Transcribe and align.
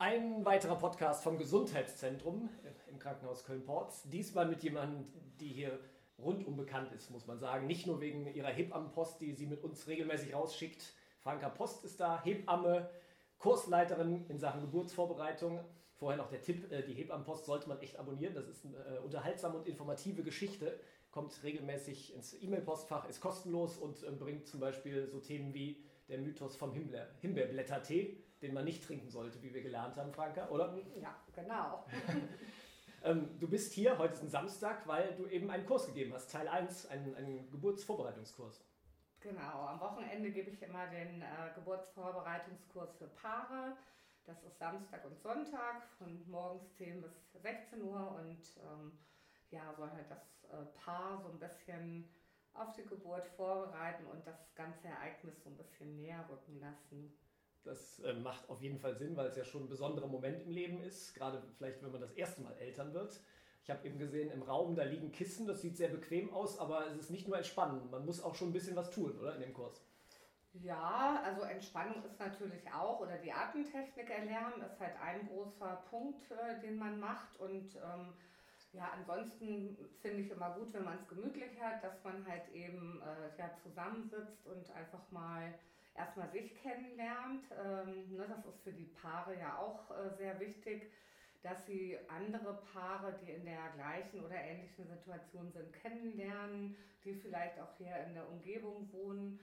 Ein 0.00 0.44
weiterer 0.44 0.76
Podcast 0.76 1.24
vom 1.24 1.38
Gesundheitszentrum 1.38 2.48
im 2.88 3.00
Krankenhaus 3.00 3.42
Köln-Porz. 3.44 4.04
Diesmal 4.04 4.46
mit 4.46 4.62
jemandem, 4.62 5.06
die 5.40 5.48
hier 5.48 5.76
rundum 6.20 6.56
bekannt 6.56 6.92
ist, 6.92 7.10
muss 7.10 7.26
man 7.26 7.40
sagen. 7.40 7.66
Nicht 7.66 7.88
nur 7.88 8.00
wegen 8.00 8.32
ihrer 8.32 8.46
Hebammenpost, 8.46 9.20
die 9.20 9.32
sie 9.32 9.46
mit 9.46 9.64
uns 9.64 9.88
regelmäßig 9.88 10.36
rausschickt. 10.36 10.94
Franka 11.18 11.48
Post 11.48 11.84
ist 11.84 11.98
da, 11.98 12.22
Hebamme, 12.22 12.88
Kursleiterin 13.38 14.24
in 14.28 14.38
Sachen 14.38 14.60
Geburtsvorbereitung. 14.60 15.64
Vorher 15.94 16.16
noch 16.16 16.28
der 16.28 16.42
Tipp, 16.42 16.70
äh, 16.70 16.84
die 16.84 16.94
Hebammenpost 16.94 17.46
sollte 17.46 17.68
man 17.68 17.80
echt 17.80 17.98
abonnieren. 17.98 18.34
Das 18.34 18.46
ist 18.46 18.64
eine 18.64 18.76
äh, 18.76 18.98
unterhaltsame 19.00 19.58
und 19.58 19.66
informative 19.66 20.22
Geschichte. 20.22 20.78
Kommt 21.10 21.42
regelmäßig 21.42 22.14
ins 22.14 22.40
E-Mail-Postfach, 22.40 23.08
ist 23.08 23.20
kostenlos 23.20 23.76
und 23.76 24.04
ähm, 24.04 24.20
bringt 24.20 24.46
zum 24.46 24.60
Beispiel 24.60 25.08
so 25.08 25.18
Themen 25.18 25.52
wie 25.54 25.82
der 26.08 26.18
Mythos 26.18 26.54
vom 26.54 26.72
Himbeer, 26.72 27.08
Himbeerblättertee, 27.20 28.22
den 28.42 28.54
man 28.54 28.64
nicht 28.64 28.84
trinken 28.84 29.10
sollte, 29.10 29.42
wie 29.42 29.52
wir 29.52 29.62
gelernt 29.62 29.96
haben, 29.96 30.12
Franka, 30.12 30.48
oder? 30.48 30.76
Ja, 31.00 31.16
genau. 31.34 31.84
ähm, 33.04 33.38
du 33.38 33.48
bist 33.48 33.72
hier, 33.72 33.98
heute 33.98 34.14
ist 34.14 34.22
ein 34.22 34.30
Samstag, 34.30 34.86
weil 34.86 35.14
du 35.16 35.26
eben 35.26 35.50
einen 35.50 35.66
Kurs 35.66 35.86
gegeben 35.86 36.12
hast, 36.14 36.30
Teil 36.30 36.48
1, 36.48 36.86
einen, 36.86 37.14
einen 37.14 37.50
Geburtsvorbereitungskurs. 37.50 38.64
Genau, 39.20 39.66
am 39.66 39.80
Wochenende 39.80 40.30
gebe 40.30 40.50
ich 40.50 40.62
immer 40.62 40.86
den 40.86 41.22
äh, 41.22 41.26
Geburtsvorbereitungskurs 41.56 42.96
für 42.96 43.08
Paare. 43.08 43.76
Das 44.26 44.42
ist 44.44 44.58
Samstag 44.58 45.04
und 45.04 45.18
Sonntag 45.20 45.88
von 45.96 46.22
morgens 46.30 46.72
10 46.76 47.02
bis 47.02 47.32
16 47.32 47.82
Uhr 47.82 48.12
und 48.20 48.42
ähm, 48.62 48.98
ja, 49.50 49.72
soll 49.74 49.90
halt 49.90 50.10
das 50.10 50.44
äh, 50.50 50.64
Paar 50.78 51.20
so 51.20 51.30
ein 51.30 51.38
bisschen 51.38 52.08
auf 52.52 52.72
die 52.74 52.84
Geburt 52.84 53.26
vorbereiten 53.36 54.06
und 54.06 54.26
das 54.26 54.54
ganze 54.54 54.88
Ereignis 54.88 55.42
so 55.42 55.50
ein 55.50 55.56
bisschen 55.56 55.96
näher 55.96 56.24
rücken 56.28 56.60
lassen. 56.60 57.16
Das 57.64 58.00
äh, 58.00 58.14
macht 58.14 58.48
auf 58.48 58.62
jeden 58.62 58.78
Fall 58.78 58.96
Sinn, 58.96 59.16
weil 59.16 59.26
es 59.26 59.36
ja 59.36 59.44
schon 59.44 59.64
ein 59.64 59.68
besonderer 59.68 60.06
Moment 60.06 60.42
im 60.42 60.50
Leben 60.50 60.80
ist, 60.80 61.14
gerade 61.14 61.42
vielleicht, 61.56 61.82
wenn 61.82 61.92
man 61.92 62.00
das 62.00 62.12
erste 62.12 62.42
Mal 62.42 62.54
Eltern 62.58 62.94
wird. 62.94 63.20
Ich 63.62 63.70
habe 63.70 63.86
eben 63.86 63.98
gesehen, 63.98 64.30
im 64.30 64.42
Raum, 64.42 64.76
da 64.76 64.84
liegen 64.84 65.12
Kissen, 65.12 65.46
das 65.46 65.60
sieht 65.60 65.76
sehr 65.76 65.88
bequem 65.88 66.32
aus, 66.32 66.58
aber 66.58 66.86
es 66.86 66.96
ist 66.96 67.10
nicht 67.10 67.28
nur 67.28 67.36
entspannen, 67.36 67.90
man 67.90 68.06
muss 68.06 68.22
auch 68.22 68.34
schon 68.34 68.48
ein 68.48 68.52
bisschen 68.54 68.76
was 68.76 68.90
tun, 68.90 69.18
oder, 69.18 69.34
in 69.34 69.42
dem 69.42 69.52
Kurs? 69.52 69.84
Ja, 70.54 71.20
also 71.22 71.42
Entspannung 71.42 72.02
ist 72.04 72.18
natürlich 72.18 72.72
auch, 72.72 73.00
oder 73.00 73.18
die 73.18 73.30
Atemtechnik 73.30 74.08
erlernen 74.08 74.62
ist 74.62 74.80
halt 74.80 74.94
ein 75.02 75.28
großer 75.28 75.84
Punkt, 75.90 76.30
äh, 76.30 76.60
den 76.60 76.78
man 76.78 76.98
macht 76.98 77.38
und 77.38 77.76
ähm, 77.76 78.14
ja, 78.72 78.90
ansonsten 78.94 79.76
finde 80.00 80.22
ich 80.22 80.30
immer 80.30 80.54
gut, 80.54 80.72
wenn 80.72 80.84
man 80.84 80.98
es 80.98 81.08
gemütlich 81.08 81.60
hat, 81.60 81.82
dass 81.82 82.02
man 82.04 82.26
halt 82.26 82.48
eben 82.52 83.02
äh, 83.02 83.38
ja, 83.38 83.50
zusammensitzt 83.62 84.46
und 84.46 84.70
einfach 84.70 85.10
mal 85.10 85.54
erstmal 85.98 86.30
sich 86.30 86.54
kennenlernt. 86.62 87.44
Ähm, 87.52 88.16
ne, 88.16 88.26
das 88.28 88.46
ist 88.46 88.62
für 88.62 88.72
die 88.72 88.90
Paare 89.02 89.38
ja 89.38 89.58
auch 89.58 89.90
äh, 89.90 90.16
sehr 90.16 90.38
wichtig, 90.40 90.90
dass 91.42 91.66
sie 91.66 91.98
andere 92.08 92.62
Paare, 92.72 93.18
die 93.22 93.32
in 93.32 93.44
der 93.44 93.70
gleichen 93.76 94.24
oder 94.24 94.36
ähnlichen 94.36 94.86
Situation 94.88 95.52
sind, 95.52 95.72
kennenlernen, 95.72 96.76
die 97.04 97.14
vielleicht 97.14 97.60
auch 97.60 97.76
hier 97.78 97.96
in 98.06 98.14
der 98.14 98.28
Umgebung 98.28 98.88
wohnen 98.92 99.38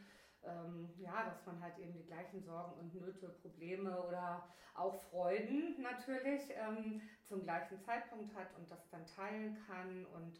ähm, 0.45 0.89
ja, 0.97 1.25
dass 1.25 1.45
man 1.45 1.61
halt 1.61 1.77
eben 1.79 1.93
die 1.93 2.05
gleichen 2.05 2.43
Sorgen 2.43 2.73
und 2.79 2.93
Nöte, 2.93 3.29
Probleme 3.41 4.01
oder 4.03 4.47
auch 4.75 5.01
Freuden 5.09 5.81
natürlich 5.81 6.41
ähm, 6.51 7.01
zum 7.27 7.43
gleichen 7.43 7.81
Zeitpunkt 7.81 8.35
hat 8.35 8.47
und 8.57 8.69
das 8.69 8.89
dann 8.91 9.05
teilen 9.07 9.57
kann. 9.67 10.05
Und 10.13 10.39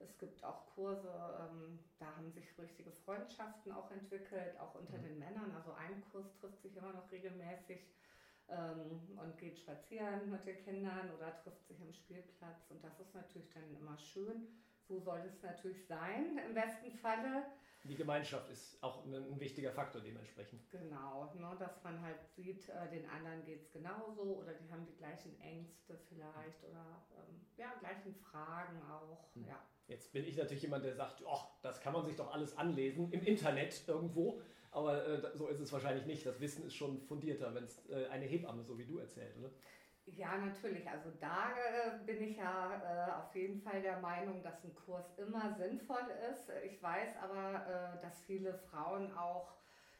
es 0.00 0.16
gibt 0.18 0.42
auch 0.42 0.66
Kurse, 0.74 1.08
ähm, 1.40 1.78
da 1.98 2.06
haben 2.16 2.30
sich 2.32 2.58
richtige 2.58 2.90
Freundschaften 2.90 3.72
auch 3.72 3.90
entwickelt, 3.90 4.58
auch 4.58 4.74
unter 4.74 4.98
mhm. 4.98 5.02
den 5.02 5.18
Männern. 5.18 5.52
Also 5.54 5.72
ein 5.72 6.02
Kurs 6.10 6.26
trifft 6.40 6.60
sich 6.62 6.76
immer 6.76 6.92
noch 6.92 7.10
regelmäßig 7.12 7.80
ähm, 8.48 9.18
und 9.18 9.38
geht 9.38 9.58
spazieren 9.58 10.30
mit 10.30 10.44
den 10.46 10.62
Kindern 10.64 11.10
oder 11.16 11.36
trifft 11.42 11.66
sich 11.66 11.80
am 11.80 11.92
Spielplatz. 11.92 12.70
Und 12.70 12.82
das 12.82 12.98
ist 13.00 13.14
natürlich 13.14 13.50
dann 13.52 13.74
immer 13.74 13.98
schön. 13.98 14.48
So 14.90 14.98
soll 14.98 15.20
es 15.24 15.40
natürlich 15.40 15.86
sein, 15.86 16.36
im 16.44 16.52
besten 16.52 16.90
Falle 16.90 17.44
die 17.84 17.96
Gemeinschaft 17.96 18.50
ist 18.50 18.82
auch 18.82 19.04
ein, 19.06 19.40
wichtiger 19.40 19.72
Faktor 19.72 20.02
dementsprechend. 20.02 20.60
Genau, 20.70 21.32
ne, 21.34 21.56
dass 21.58 21.82
man 21.82 22.00
halt 22.02 22.18
sieht, 22.36 22.68
äh, 22.68 22.90
den 22.90 23.08
anderen 23.08 23.42
geht 23.44 23.62
es 23.62 23.72
genauso 23.72 24.22
oder 24.22 24.52
die 24.52 24.70
haben 24.70 24.84
die 24.84 24.96
gleichen 24.96 25.40
Ängste 25.40 25.98
vielleicht 26.08 26.62
oder 26.64 27.06
ähm, 27.16 27.40
ja, 27.56 27.72
gleichen 27.80 28.14
Fragen 28.14 28.82
auch. 28.82 29.34
Hm. 29.34 29.46
Ja. 29.46 29.58
Jetzt 29.86 30.12
bin 30.12 30.26
ich 30.26 30.36
natürlich 30.36 30.62
jemand, 30.62 30.84
der 30.84 30.94
sagt, 30.94 31.22
oh, 31.26 31.40
das 31.62 31.80
kann 31.80 31.94
man 31.94 32.04
sich 32.04 32.16
doch 32.16 32.32
alles 32.32 32.56
anlesen 32.58 33.10
im 33.12 33.22
Internet 33.22 33.82
irgendwo. 33.88 34.42
Aber 34.72 35.06
äh, 35.06 35.36
so 35.36 35.48
ist 35.48 35.60
es 35.60 35.72
wahrscheinlich 35.72 36.06
nicht. 36.06 36.24
Das 36.26 36.38
Wissen 36.38 36.66
ist 36.66 36.74
schon 36.74 37.00
fundierter, 37.00 37.54
wenn 37.54 37.64
es 37.64 37.88
äh, 37.88 38.06
eine 38.08 38.26
Hebamme 38.26 38.62
so 38.62 38.78
wie 38.78 38.84
du 38.84 38.98
erzählt, 38.98 39.36
oder? 39.38 39.50
Ja, 40.16 40.36
natürlich. 40.36 40.88
Also 40.88 41.10
da 41.20 41.50
äh, 41.52 42.04
bin 42.04 42.22
ich 42.22 42.36
ja 42.36 42.74
äh, 42.74 43.12
auf 43.12 43.34
jeden 43.34 43.60
Fall 43.60 43.80
der 43.80 44.00
Meinung, 44.00 44.42
dass 44.42 44.64
ein 44.64 44.74
Kurs 44.74 45.06
immer 45.18 45.54
sinnvoll 45.54 46.06
ist. 46.30 46.50
Ich 46.64 46.82
weiß 46.82 47.16
aber, 47.22 47.66
äh, 47.66 48.02
dass 48.02 48.20
viele 48.22 48.54
Frauen 48.54 49.16
auch 49.16 49.54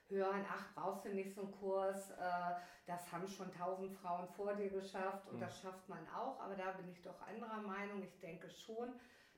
hören, 0.09 0.45
ach, 0.49 0.75
brauchst 0.75 1.05
du 1.05 1.11
nicht 1.11 1.33
so 1.35 1.43
einen 1.43 1.53
Kurs, 1.53 2.11
äh, 2.11 2.55
das 2.87 3.13
haben 3.13 3.29
schon 3.29 3.53
tausend 3.53 3.93
Frauen 3.93 4.27
vor 4.29 4.55
dir 4.55 4.71
geschafft 4.71 5.29
und 5.29 5.37
mhm. 5.37 5.41
das 5.41 5.61
schafft 5.61 5.89
man 5.89 6.07
auch. 6.09 6.41
Aber 6.41 6.57
da 6.57 6.73
bin 6.73 6.91
ich 6.91 7.03
doch 7.03 7.21
anderer 7.23 7.63
Meinung. 7.63 8.03
Ich 8.03 8.19
denke 8.19 8.51
schon, 8.51 8.93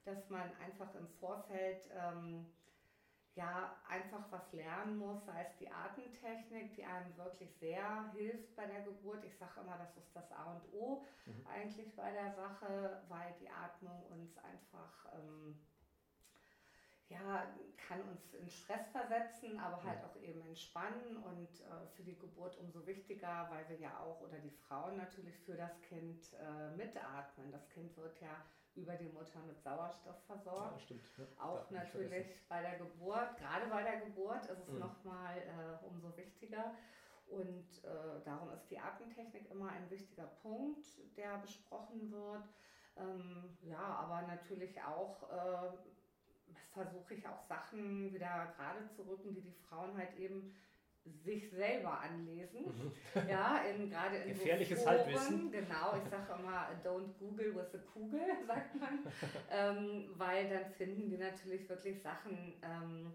dass 0.05 0.31
man 0.31 0.51
einfach 0.65 0.95
im 0.95 1.09
Vorfeld... 1.09 1.91
Ähm, 1.95 2.47
ja 3.35 3.77
einfach 3.89 4.31
was 4.31 4.53
lernen 4.53 4.99
muss, 4.99 5.25
sei 5.25 5.43
es 5.43 5.57
die 5.59 5.71
Atemtechnik, 5.71 6.75
die 6.75 6.85
einem 6.85 7.17
wirklich 7.17 7.55
sehr 7.59 8.13
hilft 8.13 8.55
bei 8.57 8.67
der 8.67 8.83
Geburt. 8.83 9.25
Ich 9.25 9.37
sage 9.39 9.61
immer, 9.61 9.79
das 9.79 9.97
ist 9.97 10.15
das 10.15 10.31
A 10.33 10.53
und 10.53 10.73
O 10.75 11.05
mhm. 11.27 11.47
eigentlich 11.47 11.95
bei 11.97 12.11
der 12.11 12.33
Sache, 12.35 13.03
weil 13.09 13.35
die 13.41 13.49
Atmung 13.49 14.05
uns 14.11 14.37
einfach 14.39 15.07
ähm, 15.15 15.59
ja, 17.09 17.47
kann 17.77 18.01
uns 18.03 18.35
in 18.35 18.49
Stress 18.49 18.89
versetzen, 18.91 19.59
aber 19.59 19.83
halt 19.83 20.03
auch 20.05 20.17
eben 20.17 20.41
entspannen 20.43 21.17
und 21.17 21.61
äh, 21.61 21.87
für 21.95 22.03
die 22.03 22.19
Geburt 22.19 22.57
umso 22.59 22.87
wichtiger, 22.87 23.49
weil 23.51 23.69
wir 23.69 23.79
ja 23.79 23.99
auch 23.99 24.21
oder 24.21 24.39
die 24.39 24.51
Frauen 24.51 24.97
natürlich 24.97 25.37
für 25.41 25.57
das 25.57 25.81
Kind 25.83 26.33
äh, 26.35 26.77
mitatmen. 26.77 27.53
Das 27.53 27.69
Kind 27.71 27.97
wird 27.97 28.21
ja 28.21 28.37
über 28.75 28.95
die 28.95 29.09
Mutter 29.09 29.41
mit 29.47 29.61
Sauerstoff 29.63 30.23
versorgt. 30.27 30.73
Ja, 30.73 30.85
stimmt. 30.85 31.03
Ja, 31.19 31.45
auch 31.45 31.71
natürlich 31.71 32.27
bei 32.49 32.63
der 32.63 32.79
Geburt, 32.79 33.37
gerade 33.37 33.67
bei 33.67 33.83
der 33.83 34.01
Geburt 34.01 34.47
ist 34.47 34.61
es 34.61 34.69
mhm. 34.69 34.79
nochmal 34.79 35.39
äh, 35.39 35.85
umso 35.87 36.17
wichtiger. 36.17 36.75
Und 37.29 37.85
äh, 37.85 38.23
darum 38.25 38.51
ist 38.53 38.71
die 38.71 38.79
Atemtechnik 38.79 39.51
immer 39.51 39.71
ein 39.71 39.91
wichtiger 39.91 40.27
Punkt, 40.43 40.85
der 41.17 41.39
besprochen 41.39 42.11
wird. 42.11 42.45
Ähm, 42.97 43.57
ja, 43.63 43.79
aber 43.79 44.23
natürlich 44.23 44.83
auch 44.83 45.23
äh, 45.31 45.73
versuche 46.73 47.15
ich 47.15 47.27
auch 47.27 47.43
Sachen 47.43 48.13
wieder 48.13 48.53
gerade 48.57 48.89
zu 48.95 49.03
rücken, 49.03 49.35
die 49.35 49.43
die 49.43 49.55
Frauen 49.69 49.97
halt 49.97 50.17
eben 50.17 50.55
sich 51.05 51.51
selber 51.51 52.01
anlesen. 52.01 52.65
Mhm. 52.67 53.29
Ja, 53.29 53.59
in, 53.59 53.91
gerade 53.91 54.19
in 54.19 54.29
Gefährliches 54.29 54.79
so 54.79 54.85
Foren, 54.85 54.99
Halbwissen. 54.99 55.51
Genau, 55.51 55.97
ich 55.97 56.09
sage 56.09 56.39
immer, 56.39 56.69
don't 56.85 57.13
Google 57.19 57.55
with 57.57 57.75
a 57.75 57.79
Kugel, 57.93 58.21
sagt 58.47 58.75
man. 58.77 59.01
ähm, 59.51 60.11
weil 60.15 60.49
dann 60.49 60.67
finden 60.73 61.11
die 61.11 61.19
natürlich 61.19 61.69
wirklich 61.69 62.01
Sachen, 62.01 62.55
ähm, 62.63 63.13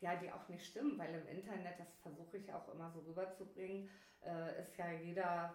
ja, 0.00 0.16
die 0.16 0.32
auch 0.32 0.48
nicht 0.48 0.66
stimmen, 0.66 0.98
weil 0.98 1.14
im 1.14 1.28
Internet, 1.28 1.78
das 1.78 1.94
versuche 2.02 2.38
ich 2.38 2.52
auch 2.52 2.68
immer 2.74 2.90
so 2.90 3.00
rüberzubringen, 3.00 3.88
äh, 4.24 4.60
ist 4.60 4.76
ja 4.76 4.90
jeder 4.90 5.54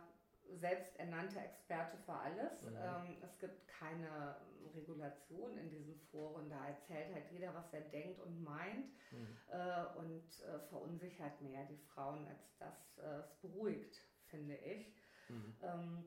selbsternannter 0.55 1.43
Experte 1.43 1.97
für 1.97 2.13
alles. 2.13 2.61
Mhm. 2.63 2.77
Ähm, 2.77 3.17
es 3.21 3.37
gibt 3.39 3.67
keine 3.67 4.35
Regulation 4.75 5.57
in 5.57 5.69
diesen 5.69 5.95
Foren. 6.11 6.49
Da 6.49 6.67
erzählt 6.67 7.13
halt 7.13 7.31
jeder, 7.31 7.53
was 7.53 7.71
er 7.73 7.81
denkt 7.81 8.19
und 8.19 8.43
meint 8.43 8.87
mhm. 9.11 9.37
äh, 9.47 9.85
und 9.97 10.23
äh, 10.43 10.59
verunsichert 10.69 11.41
mehr 11.41 11.65
die 11.65 11.77
Frauen, 11.77 12.27
als 12.27 12.57
dass 12.57 12.97
äh, 12.97 13.19
es 13.19 13.33
beruhigt, 13.41 13.99
finde 14.29 14.55
ich. 14.55 14.95
Mhm. 15.29 15.55
Ähm, 15.61 16.05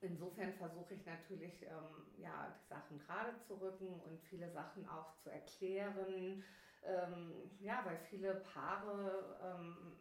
insofern 0.00 0.52
versuche 0.54 0.94
ich 0.94 1.06
natürlich, 1.06 1.62
ähm, 1.62 2.06
ja, 2.18 2.54
die 2.62 2.68
Sachen 2.68 2.98
gerade 2.98 3.36
zu 3.46 3.54
rücken 3.60 4.00
und 4.00 4.20
viele 4.22 4.50
Sachen 4.50 4.88
auch 4.88 5.16
zu 5.16 5.30
erklären. 5.30 6.42
Ähm, 6.86 7.50
ja, 7.60 7.82
weil 7.84 7.96
viele 8.10 8.34
Paare 8.52 9.38
ähm, 9.42 9.96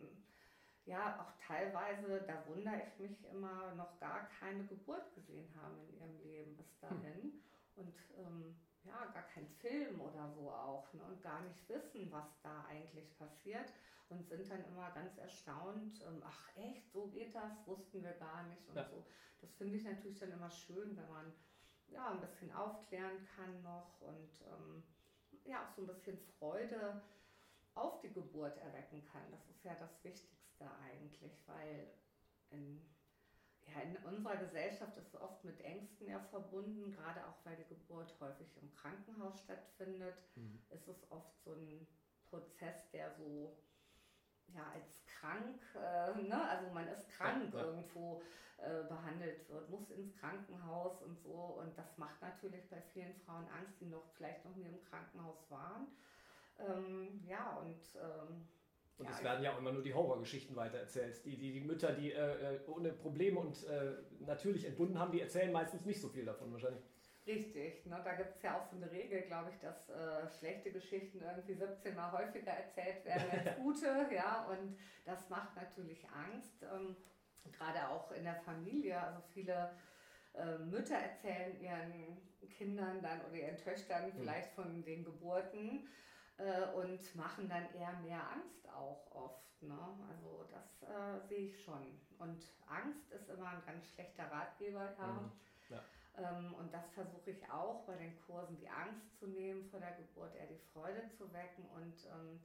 ja 0.86 1.20
auch 1.22 1.46
teilweise, 1.46 2.22
da 2.28 2.46
wundere 2.48 2.82
ich 2.86 3.00
mich 3.00 3.26
immer, 3.30 3.74
noch 3.76 4.00
gar 4.00 4.28
keine 4.40 4.66
Geburt 4.66 5.14
gesehen 5.16 5.50
haben 5.62 5.80
in 5.80 6.00
ihrem 6.00 6.18
Leben 6.24 6.58
bis 6.58 6.82
hm. 6.82 6.90
dahin. 6.90 7.44
Und 7.76 7.96
ähm, 8.18 8.56
ja, 8.84 9.06
gar 9.14 9.24
kein 9.24 9.48
Film 9.48 10.02
oder 10.02 10.30
so 10.36 10.52
auch 10.52 10.94
ne? 10.94 11.04
und 11.06 11.22
gar 11.22 11.42
nicht 11.42 11.68
wissen, 11.70 12.12
was 12.12 12.28
da 12.42 12.66
eigentlich 12.70 13.18
passiert 13.18 13.72
und 14.10 14.28
sind 14.28 14.50
dann 14.50 14.64
immer 14.66 14.92
ganz 14.92 15.18
erstaunt, 15.18 16.02
ähm, 16.06 16.22
ach 16.26 16.56
echt, 16.56 16.92
so 16.92 17.08
geht 17.08 17.34
das, 17.34 17.66
wussten 17.66 18.04
wir 18.04 18.14
gar 18.14 18.44
nicht 18.44 18.68
und 18.70 18.76
ja. 18.76 18.86
so. 18.90 19.06
Das 19.42 19.54
finde 19.56 19.78
ich 19.78 19.84
natürlich 19.84 20.20
dann 20.20 20.32
immer 20.32 20.52
schön, 20.52 20.96
wenn 20.96 21.10
man 21.10 21.34
ja 21.88 22.12
ein 22.12 22.22
bisschen 22.22 22.54
aufklären 22.54 23.28
kann 23.36 23.62
noch 23.62 24.02
und 24.02 24.42
ähm, 24.48 24.84
ja 25.46 25.66
auch 25.66 25.76
so 25.76 25.82
ein 25.82 25.88
bisschen 25.88 26.18
Freude 26.38 27.02
auf 27.76 28.00
die 28.02 28.14
Geburt 28.14 28.58
erwecken 28.58 29.04
kann. 29.12 29.24
Das 29.32 29.48
ist 29.50 29.64
ja 29.64 29.76
das 29.76 30.04
Wichtigste 30.04 30.43
eigentlich, 30.83 31.33
weil 31.48 31.88
in, 32.51 32.81
ja, 33.68 33.81
in 33.81 33.98
unserer 33.98 34.38
Gesellschaft 34.38 34.98
ist 34.98 35.13
es 35.13 35.21
oft 35.21 35.44
mit 35.44 35.60
Ängsten 35.62 36.07
ja 36.07 36.19
verbunden, 36.19 36.92
gerade 36.92 37.25
auch 37.25 37.45
weil 37.45 37.56
die 37.56 37.75
Geburt 37.75 38.13
häufig 38.19 38.48
im 38.62 38.74
Krankenhaus 38.75 39.39
stattfindet, 39.42 40.15
mhm. 40.36 40.60
ist 40.69 40.88
es 40.88 41.12
oft 41.12 41.39
so 41.44 41.54
ein 41.54 41.88
Prozess, 42.30 42.89
der 42.92 43.12
so 43.15 43.56
ja, 44.54 44.71
als 44.74 44.86
krank, 45.06 45.62
äh, 45.75 46.21
ne? 46.21 46.50
also 46.50 46.69
man 46.71 46.88
ist 46.88 47.10
krank 47.10 47.54
ja, 47.54 47.60
ja. 47.60 47.65
irgendwo 47.65 48.21
äh, 48.57 48.83
behandelt 48.88 49.50
wird, 49.50 49.69
muss 49.69 49.89
ins 49.92 50.15
Krankenhaus 50.18 51.01
und 51.01 51.19
so. 51.19 51.60
Und 51.60 51.77
das 51.77 51.98
macht 51.98 52.21
natürlich 52.21 52.69
bei 52.69 52.81
vielen 52.94 53.15
Frauen 53.25 53.48
Angst, 53.50 53.80
die 53.80 53.86
noch 53.86 54.06
vielleicht 54.15 54.45
noch 54.45 54.56
nie 54.56 54.68
im 54.68 54.83
Krankenhaus 54.86 55.50
waren. 55.50 55.88
Ähm, 56.60 57.21
ja, 57.25 57.57
und 57.57 57.81
ähm, 57.95 58.48
und 58.98 59.10
es 59.10 59.24
werden 59.24 59.44
ja 59.44 59.54
auch 59.54 59.57
immer 59.57 59.72
nur 59.72 59.81
die 59.81 59.94
Horrorgeschichten 59.94 60.56
weitererzählt. 60.56 61.25
Die, 61.25 61.36
die, 61.38 61.51
die 61.51 61.62
Mütter, 61.62 61.94
die 61.94 62.12
äh, 62.12 62.56
äh, 62.56 62.60
ohne 62.68 62.92
Probleme 62.94 63.40
und 63.40 63.63
äh, 63.66 63.94
natürlich 64.19 64.66
entbunden 64.66 65.00
haben, 65.00 65.12
die 65.12 65.22
erzählen 65.22 65.51
meistens 65.51 65.86
nicht 65.86 66.00
so 66.00 66.10
viel 66.10 66.25
davon 66.25 66.51
wahrscheinlich. 66.51 66.84
Richtig, 67.25 67.86
ne? 67.86 68.01
da 68.04 68.13
gibt 68.16 68.36
es 68.36 68.42
ja 68.42 68.60
auch 68.60 68.66
so 68.66 68.75
eine 68.75 68.92
Regel, 68.92 69.22
glaube 69.22 69.50
ich, 69.51 69.57
dass 69.60 69.90
äh, 69.90 70.28
schlechte 70.40 70.72
Geschichten 70.72 71.22
irgendwie 71.22 71.54
17 71.54 71.95
Mal 71.95 72.12
häufiger 72.12 72.51
erzählt 72.51 73.06
werden 73.06 73.31
als 73.31 73.57
gute, 73.62 74.07
ja, 74.13 74.45
und 74.50 74.78
das 75.06 75.30
macht 75.30 75.56
natürlich 75.56 76.06
Angst, 76.10 76.63
ähm, 76.63 76.98
gerade 77.51 77.88
auch 77.88 78.12
in 78.12 78.25
der 78.25 78.36
Familie, 78.36 79.00
also 79.00 79.22
viele 79.34 79.72
äh, 80.34 80.57
Mütter 80.57 80.96
erzählen 80.96 81.60
ihren 81.62 82.18
Kindern 82.50 83.01
dann 83.01 83.22
oder 83.22 83.36
ihren 83.36 83.57
Töchtern 83.57 84.07
mhm. 84.07 84.13
vielleicht 84.19 84.51
von 84.51 84.84
den 84.84 85.06
Geburten 85.06 85.88
äh, 86.38 86.66
und 86.74 87.16
machen 87.16 87.48
dann 87.48 87.74
eher 87.74 87.94
mehr 88.00 88.30
Angst 88.32 88.70
auch 88.70 89.12
oft. 89.12 89.62
Ne? 89.62 89.78
Also 90.10 90.46
das 90.52 90.84
äh, 90.90 91.28
sehe 91.28 91.48
ich 91.48 91.64
schon. 91.64 92.00
Und 92.20 92.44
Angst 92.68 93.12
ist 93.12 93.30
immer 93.30 93.50
ein 93.50 93.66
ganz 93.66 93.88
schlechter 93.88 94.30
Ratgeber, 94.32 94.94
ja. 94.98 95.08
Mhm. 95.08 95.32
ja. 95.70 95.84
Ähm, 96.16 96.54
und 96.56 96.74
das 96.74 96.90
versuche 96.92 97.32
ich 97.32 97.50
auch 97.50 97.86
bei 97.86 97.96
den 97.96 98.20
Kursen, 98.22 98.58
die 98.58 98.70
Angst 98.70 99.18
zu 99.18 99.28
nehmen 99.28 99.66
vor 99.70 99.80
der 99.80 99.94
Geburt, 99.94 100.36
eher 100.36 100.48
die 100.48 100.62
Freude 100.74 101.10
zu 101.18 101.32
wecken. 101.34 101.66
Und 101.70 102.06
ähm, 102.06 102.40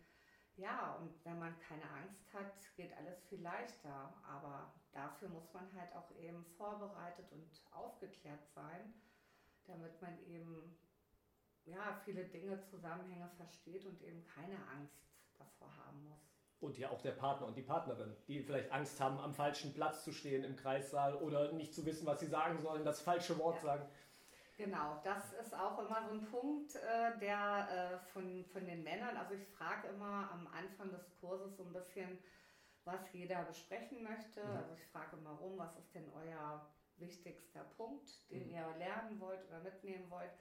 ja, 0.56 0.94
und 0.94 1.12
wenn 1.24 1.38
man 1.38 1.58
keine 1.60 1.88
Angst 1.90 2.32
hat, 2.32 2.52
geht 2.76 2.96
alles 2.96 3.24
viel 3.28 3.40
leichter. 3.40 4.12
Aber 4.26 4.72
dafür 4.92 5.28
muss 5.28 5.52
man 5.52 5.68
halt 5.78 5.94
auch 5.94 6.10
eben 6.16 6.44
vorbereitet 6.56 7.30
und 7.30 7.48
aufgeklärt 7.72 8.46
sein, 8.54 8.94
damit 9.66 10.00
man 10.00 10.18
eben 10.26 10.76
ja, 11.70 12.00
viele 12.04 12.24
Dinge, 12.24 12.60
Zusammenhänge 12.62 13.28
versteht 13.36 13.84
und 13.86 14.02
eben 14.02 14.24
keine 14.24 14.56
Angst 14.76 15.02
davor 15.38 15.68
haben 15.84 16.04
muss. 16.04 16.18
Und 16.60 16.76
ja 16.76 16.90
auch 16.90 17.00
der 17.00 17.12
Partner 17.12 17.46
und 17.46 17.56
die 17.56 17.62
Partnerin, 17.62 18.16
die 18.26 18.40
vielleicht 18.42 18.72
Angst 18.72 19.00
haben, 19.00 19.18
am 19.18 19.32
falschen 19.32 19.72
Platz 19.72 20.02
zu 20.02 20.12
stehen 20.12 20.42
im 20.42 20.56
Kreissaal 20.56 21.14
oder 21.16 21.52
nicht 21.52 21.72
zu 21.72 21.86
wissen, 21.86 22.04
was 22.06 22.20
sie 22.20 22.26
sagen 22.26 22.58
sollen, 22.60 22.84
das 22.84 23.00
falsche 23.00 23.38
Wort 23.38 23.56
ja. 23.56 23.62
sagen. 23.62 23.88
Genau, 24.56 25.00
das 25.04 25.32
ist 25.34 25.54
auch 25.54 25.78
immer 25.78 26.02
so 26.08 26.14
ein 26.14 26.24
Punkt, 26.24 26.74
äh, 26.74 27.16
der 27.20 27.68
äh, 27.70 27.98
von, 28.12 28.44
von 28.46 28.66
den 28.66 28.82
Männern, 28.82 29.16
also 29.16 29.34
ich 29.34 29.46
frage 29.46 29.86
immer 29.86 30.28
am 30.32 30.48
Anfang 30.48 30.90
des 30.90 31.16
Kurses 31.20 31.56
so 31.56 31.62
ein 31.62 31.72
bisschen, 31.72 32.18
was 32.84 33.12
jeder 33.12 33.44
besprechen 33.44 34.02
möchte. 34.02 34.42
Mhm. 34.42 34.56
Also 34.56 34.74
ich 34.74 34.84
frage 34.86 35.16
immer 35.16 35.30
rum, 35.30 35.58
was 35.58 35.76
ist 35.76 35.94
denn 35.94 36.10
euer 36.12 36.66
wichtigster 36.96 37.62
Punkt, 37.76 38.28
den 38.32 38.48
mhm. 38.48 38.54
ihr 38.54 38.74
lernen 38.78 39.20
wollt 39.20 39.46
oder 39.46 39.60
mitnehmen 39.60 40.10
wollt. 40.10 40.32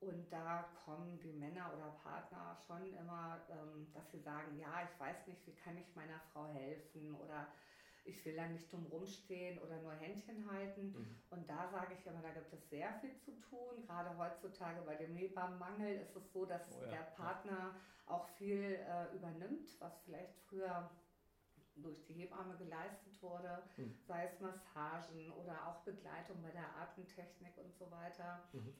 Und 0.00 0.30
da 0.30 0.68
kommen 0.84 1.18
die 1.20 1.32
Männer 1.32 1.72
oder 1.76 1.90
Partner 2.02 2.56
schon 2.66 2.92
immer, 2.94 3.40
ähm, 3.50 3.90
dass 3.92 4.10
sie 4.10 4.20
sagen, 4.20 4.58
ja, 4.58 4.82
ich 4.82 5.00
weiß 5.00 5.26
nicht, 5.26 5.46
wie 5.46 5.54
kann 5.54 5.76
ich 5.78 5.94
meiner 5.94 6.20
Frau 6.32 6.46
helfen 6.48 7.14
oder 7.14 7.48
ich 8.04 8.22
will 8.24 8.36
da 8.36 8.46
nicht 8.46 8.70
dumm 8.70 8.86
rumstehen 8.86 9.58
oder 9.60 9.80
nur 9.80 9.94
Händchen 9.94 10.50
halten. 10.50 10.92
Mhm. 10.92 11.18
Und 11.30 11.48
da 11.48 11.68
sage 11.70 11.94
ich 11.94 12.06
immer, 12.06 12.20
da 12.20 12.30
gibt 12.30 12.52
es 12.52 12.68
sehr 12.68 12.92
viel 13.00 13.16
zu 13.18 13.32
tun. 13.40 13.82
Gerade 13.86 14.16
heutzutage 14.18 14.82
bei 14.82 14.94
dem 14.94 15.16
Hebammenmangel 15.16 15.96
ist 15.96 16.14
es 16.14 16.32
so, 16.32 16.44
dass 16.44 16.62
oh 16.72 16.84
ja. 16.84 16.90
der 16.90 17.02
Partner 17.16 17.74
auch 18.06 18.28
viel 18.36 18.78
äh, 18.86 19.14
übernimmt, 19.16 19.68
was 19.80 19.98
vielleicht 20.02 20.38
früher 20.48 20.90
durch 21.76 22.04
die 22.04 22.12
Hebamme 22.12 22.56
geleistet 22.56 23.20
wurde, 23.22 23.62
mhm. 23.76 23.96
sei 24.06 24.26
es 24.26 24.38
Massagen 24.40 25.32
oder 25.32 25.66
auch 25.66 25.82
Begleitung 25.82 26.40
bei 26.42 26.50
der 26.50 26.76
Atemtechnik 26.76 27.56
und 27.58 27.74
so 27.74 27.90
weiter. 27.90 28.44
Mhm. 28.52 28.74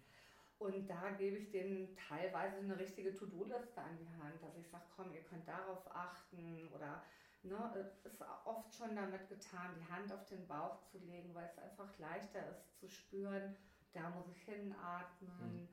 Und 0.65 0.89
da 0.89 1.11
gebe 1.11 1.37
ich 1.37 1.51
denen 1.51 1.95
teilweise 2.09 2.57
eine 2.57 2.79
richtige 2.79 3.15
To-Do-Liste 3.15 3.81
an 3.83 3.99
die 3.99 4.09
Hand, 4.23 4.43
dass 4.43 4.57
ich 4.57 4.67
sage, 4.71 4.85
komm, 4.97 5.13
ihr 5.13 5.23
könnt 5.23 5.47
darauf 5.47 5.95
achten 5.95 6.67
oder 6.75 7.03
ne, 7.43 7.93
ist 8.03 8.25
oft 8.47 8.75
schon 8.75 8.97
damit 8.97 9.29
getan, 9.29 9.75
die 9.79 9.93
Hand 9.93 10.11
auf 10.11 10.25
den 10.25 10.47
Bauch 10.47 10.83
zu 10.85 10.99
legen, 11.01 11.35
weil 11.35 11.45
es 11.45 11.59
einfach 11.59 11.99
leichter 11.99 12.49
ist 12.49 12.79
zu 12.81 12.89
spüren, 12.89 13.55
da 13.93 14.09
muss 14.09 14.27
ich 14.29 14.43
hinatmen. 14.43 15.61
Mhm. 15.61 15.69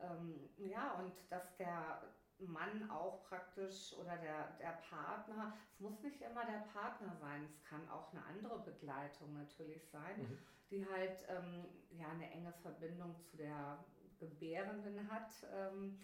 Ähm, 0.00 0.48
ja, 0.56 0.94
und 0.94 1.12
dass 1.28 1.54
der 1.56 2.02
Mann 2.38 2.90
auch 2.90 3.22
praktisch 3.24 3.92
oder 3.98 4.16
der, 4.16 4.56
der 4.58 4.80
Partner, 4.88 5.54
es 5.74 5.80
muss 5.80 6.00
nicht 6.00 6.22
immer 6.22 6.46
der 6.46 6.64
Partner 6.72 7.14
sein, 7.20 7.44
es 7.44 7.62
kann 7.68 7.86
auch 7.90 8.10
eine 8.14 8.24
andere 8.24 8.58
Begleitung 8.60 9.34
natürlich 9.34 9.86
sein, 9.90 10.18
mhm. 10.18 10.38
die 10.70 10.86
halt 10.90 11.26
ähm, 11.28 11.66
ja 11.90 12.08
eine 12.08 12.30
enge 12.30 12.54
Verbindung 12.62 13.14
zu 13.20 13.36
der 13.36 13.84
Gebärenden 14.20 15.10
hat, 15.10 15.30
ähm, 15.52 15.98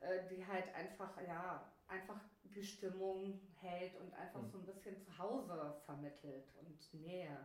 äh, 0.00 0.26
die 0.30 0.46
halt 0.46 0.74
einfach, 0.74 1.20
ja, 1.26 1.70
einfach 1.88 2.20
die 2.44 2.62
Stimmung 2.62 3.40
hält 3.60 3.94
und 4.00 4.14
einfach 4.14 4.42
mhm. 4.42 4.48
so 4.48 4.58
ein 4.58 4.66
bisschen 4.66 4.98
zu 4.98 5.18
Hause 5.18 5.76
vermittelt 5.84 6.48
und 6.60 6.94
Nähe 6.94 7.38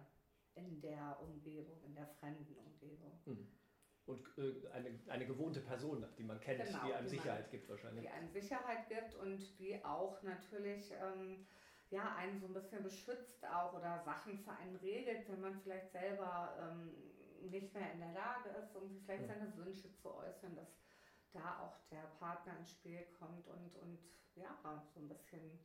in 0.55 0.81
der 0.81 1.17
Umgebung, 1.21 1.81
in 1.83 1.95
der 1.95 2.07
fremden 2.07 2.55
Umgebung. 2.57 3.19
Mhm. 3.25 3.47
Und 4.05 4.27
äh, 4.37 4.67
eine, 4.71 4.99
eine 5.07 5.25
gewohnte 5.25 5.61
Person, 5.61 6.05
die 6.17 6.23
man 6.23 6.39
kennt, 6.39 6.63
genau, 6.63 6.85
die 6.85 6.93
einem 6.93 7.07
die 7.07 7.17
Sicherheit 7.17 7.43
man, 7.43 7.51
gibt 7.51 7.69
wahrscheinlich. 7.69 8.03
Die 8.03 8.09
einem 8.09 8.29
Sicherheit 8.29 8.87
gibt 8.89 9.15
und 9.15 9.59
die 9.59 9.83
auch 9.85 10.21
natürlich 10.23 10.91
ähm, 10.91 11.45
ja, 11.91 12.15
einen 12.15 12.39
so 12.39 12.47
ein 12.47 12.53
bisschen 12.53 12.83
beschützt 12.83 13.45
auch 13.45 13.73
oder 13.73 13.99
Sachen 13.99 14.39
für 14.39 14.51
einen 14.51 14.77
regelt, 14.77 15.29
wenn 15.29 15.41
man 15.41 15.59
vielleicht 15.61 15.91
selber 15.91 16.57
ähm, 16.59 16.93
nicht 17.49 17.73
mehr 17.73 17.93
in 17.93 17.99
der 17.99 18.13
Lage 18.13 18.49
ist, 18.49 18.75
irgendwie 18.75 18.99
vielleicht 18.99 19.27
seine 19.27 19.55
Wünsche 19.57 19.93
zu 19.95 20.13
äußern, 20.13 20.55
dass 20.55 20.69
da 21.31 21.59
auch 21.59 21.77
der 21.89 22.03
Partner 22.19 22.57
ins 22.59 22.71
Spiel 22.71 23.05
kommt 23.17 23.47
und, 23.47 23.75
und 23.81 23.99
ja, 24.35 24.57
so 24.93 24.99
ein 24.99 25.07
bisschen 25.07 25.59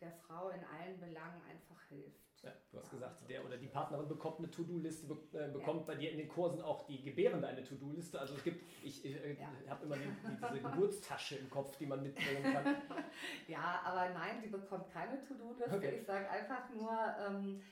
der 0.00 0.12
Frau 0.12 0.50
in 0.50 0.62
allen 0.64 0.98
Belangen 0.98 1.40
einfach 1.48 1.82
hilft. 1.88 2.32
Ja, 2.42 2.50
du 2.72 2.78
hast 2.78 2.86
ja, 2.86 2.94
gesagt, 2.94 3.14
also 3.14 3.26
der 3.28 3.44
oder 3.44 3.56
die 3.56 3.68
Partnerin 3.68 4.08
bekommt 4.08 4.40
eine 4.40 4.50
To-Do-Liste, 4.50 5.06
äh, 5.32 5.48
bekommt 5.52 5.82
ja. 5.82 5.86
bei 5.86 5.94
dir 5.94 6.10
in 6.10 6.18
den 6.18 6.28
Kursen 6.28 6.60
auch 6.60 6.84
die 6.86 7.00
Gebärende 7.00 7.46
eine 7.46 7.62
To-Do-Liste. 7.62 8.18
Also 8.18 8.34
es 8.34 8.42
gibt, 8.42 8.64
ich, 8.82 9.04
ich 9.04 9.14
äh, 9.14 9.34
ja. 9.34 9.48
habe 9.68 9.84
immer 9.84 9.96
die, 9.96 10.08
die, 10.08 10.36
diese 10.52 10.60
Geburtstasche 10.70 11.36
im 11.36 11.48
Kopf, 11.48 11.76
die 11.76 11.86
man 11.86 12.02
mitbringen 12.02 12.42
kann. 12.42 12.82
ja, 13.46 13.80
aber 13.84 14.08
nein, 14.12 14.42
die 14.42 14.48
bekommt 14.48 14.90
keine 14.92 15.22
To-Do-Liste. 15.22 15.72
Okay. 15.72 15.98
Ich 16.00 16.06
sage 16.06 16.28
einfach 16.28 16.68
nur, 16.70 16.90
ähm, 17.24 17.62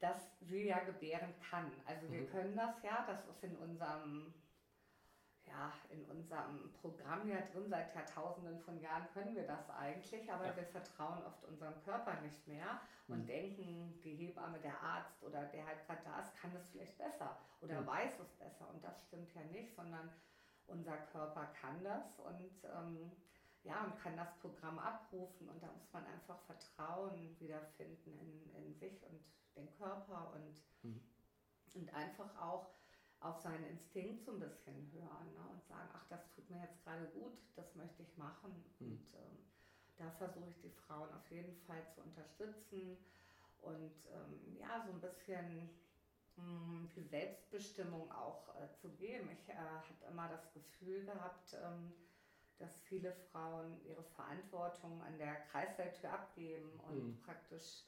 dass 0.00 0.38
sie 0.40 0.66
ja 0.68 0.80
gebären 0.80 1.34
kann. 1.48 1.70
Also 1.86 2.10
wir 2.10 2.22
mhm. 2.22 2.30
können 2.30 2.56
das 2.56 2.82
ja, 2.82 3.04
das 3.06 3.24
ist 3.26 3.44
in 3.44 3.56
unserem, 3.56 4.32
ja, 5.46 5.72
in 5.90 6.04
unserem 6.06 6.72
Programm 6.80 7.28
ja 7.28 7.40
drin, 7.52 7.68
seit 7.68 7.94
Jahrtausenden 7.94 8.58
von 8.60 8.80
Jahren 8.80 9.06
können 9.12 9.34
wir 9.34 9.46
das 9.46 9.68
eigentlich, 9.70 10.30
aber 10.32 10.46
ja. 10.46 10.56
wir 10.56 10.64
vertrauen 10.64 11.22
oft 11.24 11.44
unserem 11.44 11.80
Körper 11.84 12.18
nicht 12.22 12.46
mehr 12.48 12.80
und 13.08 13.22
mhm. 13.22 13.26
denken, 13.26 14.00
die 14.02 14.16
Hebamme, 14.16 14.58
der 14.60 14.80
Arzt 14.80 15.22
oder 15.22 15.44
der 15.44 15.66
halt 15.66 15.86
gerade 15.86 16.02
da 16.04 16.20
ist, 16.20 16.34
kann 16.40 16.52
das 16.54 16.66
vielleicht 16.70 16.96
besser 16.96 17.36
oder 17.60 17.82
mhm. 17.82 17.86
weiß 17.86 18.20
es 18.20 18.32
besser. 18.38 18.68
Und 18.72 18.82
das 18.82 19.04
stimmt 19.06 19.34
ja 19.34 19.42
nicht, 19.44 19.74
sondern 19.74 20.10
unser 20.66 20.96
Körper 21.12 21.46
kann 21.60 21.82
das 21.84 22.18
und 22.20 22.64
ähm, 22.64 23.10
ja, 23.62 23.84
und 23.84 24.00
kann 24.00 24.16
das 24.16 24.34
Programm 24.38 24.78
abrufen 24.78 25.48
und 25.48 25.62
da 25.62 25.66
muss 25.66 25.92
man 25.92 26.06
einfach 26.06 26.38
Vertrauen 26.46 27.38
wiederfinden 27.38 28.18
in, 28.18 28.54
in 28.54 28.74
sich 28.74 29.02
und 29.04 29.20
den 29.56 29.70
Körper 29.76 30.32
und, 30.34 30.62
mhm. 30.82 31.00
und 31.74 31.94
einfach 31.94 32.40
auch 32.40 32.70
auf 33.20 33.38
seinen 33.40 33.64
Instinkt 33.64 34.24
so 34.24 34.32
ein 34.32 34.40
bisschen 34.40 34.90
hören 34.92 35.34
ne? 35.34 35.48
und 35.52 35.62
sagen, 35.66 35.88
ach, 35.92 36.06
das 36.08 36.30
tut 36.30 36.48
mir 36.48 36.62
jetzt 36.62 36.82
gerade 36.84 37.06
gut, 37.08 37.36
das 37.54 37.74
möchte 37.74 38.02
ich 38.02 38.16
machen. 38.16 38.64
Mhm. 38.78 38.92
Und 38.92 39.14
ähm, 39.14 39.38
da 39.98 40.10
versuche 40.12 40.48
ich 40.48 40.60
die 40.60 40.70
Frauen 40.70 41.12
auf 41.12 41.30
jeden 41.30 41.54
Fall 41.66 41.86
zu 41.94 42.00
unterstützen 42.00 42.96
und 43.60 43.92
ähm, 44.14 44.56
ja, 44.58 44.82
so 44.86 44.92
ein 44.92 45.00
bisschen 45.00 45.68
mh, 46.36 46.44
hm, 46.44 46.90
die 46.96 47.02
Selbstbestimmung 47.02 48.10
auch 48.10 48.48
äh, 48.56 48.72
zu 48.80 48.88
geben. 48.96 49.28
Ich 49.32 49.48
äh, 49.50 49.54
habe 49.54 49.84
immer 50.10 50.28
das 50.28 50.52
Gefühl 50.54 51.04
gehabt, 51.04 51.54
ähm, 51.62 51.92
dass 52.58 52.76
viele 52.82 53.12
Frauen 53.12 53.78
ihre 53.84 54.02
Verantwortung 54.02 55.02
an 55.02 55.18
der 55.18 55.34
Kreisleitür 55.50 56.12
abgeben 56.12 56.78
und 56.88 57.08
mhm. 57.08 57.20
praktisch 57.22 57.84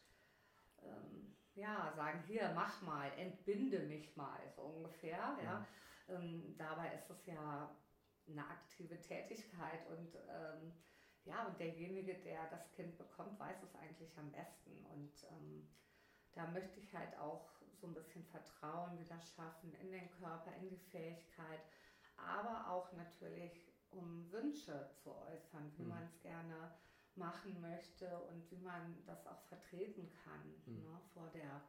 ja, 1.55 1.93
sagen, 1.97 2.23
hier, 2.27 2.53
mach 2.55 2.81
mal, 2.83 3.11
entbinde 3.19 3.81
mich 3.81 4.17
mal, 4.17 4.41
so 4.57 4.63
ungefähr. 4.63 5.39
Ja. 5.43 5.67
Ähm, 6.09 6.55
dabei 6.57 6.95
ist 6.95 7.11
es 7.11 7.27
ja 7.27 7.71
eine 8.29 8.47
aktive 8.47 9.01
Tätigkeit 9.01 9.87
und 9.89 10.15
ähm, 10.29 10.73
ja, 11.25 11.47
und 11.47 11.59
derjenige, 11.61 12.15
der 12.15 12.49
das 12.51 12.71
Kind 12.73 12.99
bekommt, 12.99 13.39
weiß 13.39 13.63
es 13.63 13.75
eigentlich 13.77 14.17
am 14.19 14.33
besten. 14.33 14.85
Und 14.87 15.13
ähm, 15.31 15.69
da 16.33 16.47
möchte 16.49 16.81
ich 16.81 16.95
halt 16.95 17.17
auch 17.19 17.49
so 17.81 17.87
ein 17.87 17.95
bisschen 17.95 18.25
Vertrauen 18.25 18.99
wieder 18.99 19.21
schaffen 19.21 19.75
in 19.81 19.93
den 19.93 20.11
Körper, 20.11 20.55
in 20.57 20.69
die 20.69 20.79
Fähigkeit, 20.91 21.61
aber 22.17 22.69
auch 22.71 22.93
natürlich, 22.93 23.69
um 23.91 24.31
Wünsche 24.33 24.91
zu 25.03 25.15
äußern, 25.15 25.73
wie 25.77 25.83
mhm. 25.83 25.89
man 25.89 26.03
es 26.05 26.21
gerne 26.21 26.73
machen 27.17 27.61
möchte 27.61 28.09
und 28.31 28.51
wie 28.51 28.59
man 28.59 29.03
das 29.07 29.27
auch 29.27 29.43
vertreten 29.43 30.11
kann 30.25 30.55
mhm. 30.67 30.83
ne, 30.85 31.01
vor 31.15 31.29
der 31.35 31.61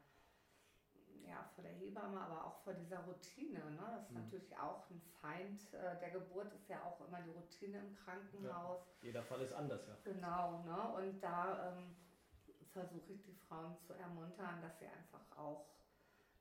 ja, 1.26 1.44
vor 1.56 1.64
der 1.64 1.74
Hebamme, 1.74 2.20
aber 2.20 2.46
auch 2.46 2.58
vor 2.64 2.74
dieser 2.74 3.00
Routine. 3.00 3.60
Ne? 3.60 3.84
Das 3.96 4.04
ist 4.04 4.12
mhm. 4.12 4.24
natürlich 4.24 4.58
auch 4.58 4.90
ein 4.90 5.02
Feind 5.22 5.74
äh, 5.74 5.98
der 6.00 6.12
Geburt, 6.12 6.52
ist 6.54 6.68
ja 6.68 6.84
auch 6.84 7.00
immer 7.08 7.22
die 7.22 7.32
Routine 7.32 7.80
im 7.80 7.96
Krankenhaus. 7.96 8.82
Ja, 9.02 9.08
jeder 9.08 9.24
Fall 9.24 9.42
ist 9.42 9.54
anders, 9.54 9.88
ja. 9.88 9.96
Genau, 10.04 10.64
ne? 10.64 10.94
und 10.98 11.22
da 11.22 11.72
ähm, 11.72 11.96
versuche 12.72 13.14
ich 13.14 13.24
die 13.24 13.36
Frauen 13.48 13.78
zu 13.80 13.94
ermuntern, 13.94 14.62
dass 14.62 14.78
sie 14.80 14.88
einfach 14.88 15.38
auch 15.38 15.66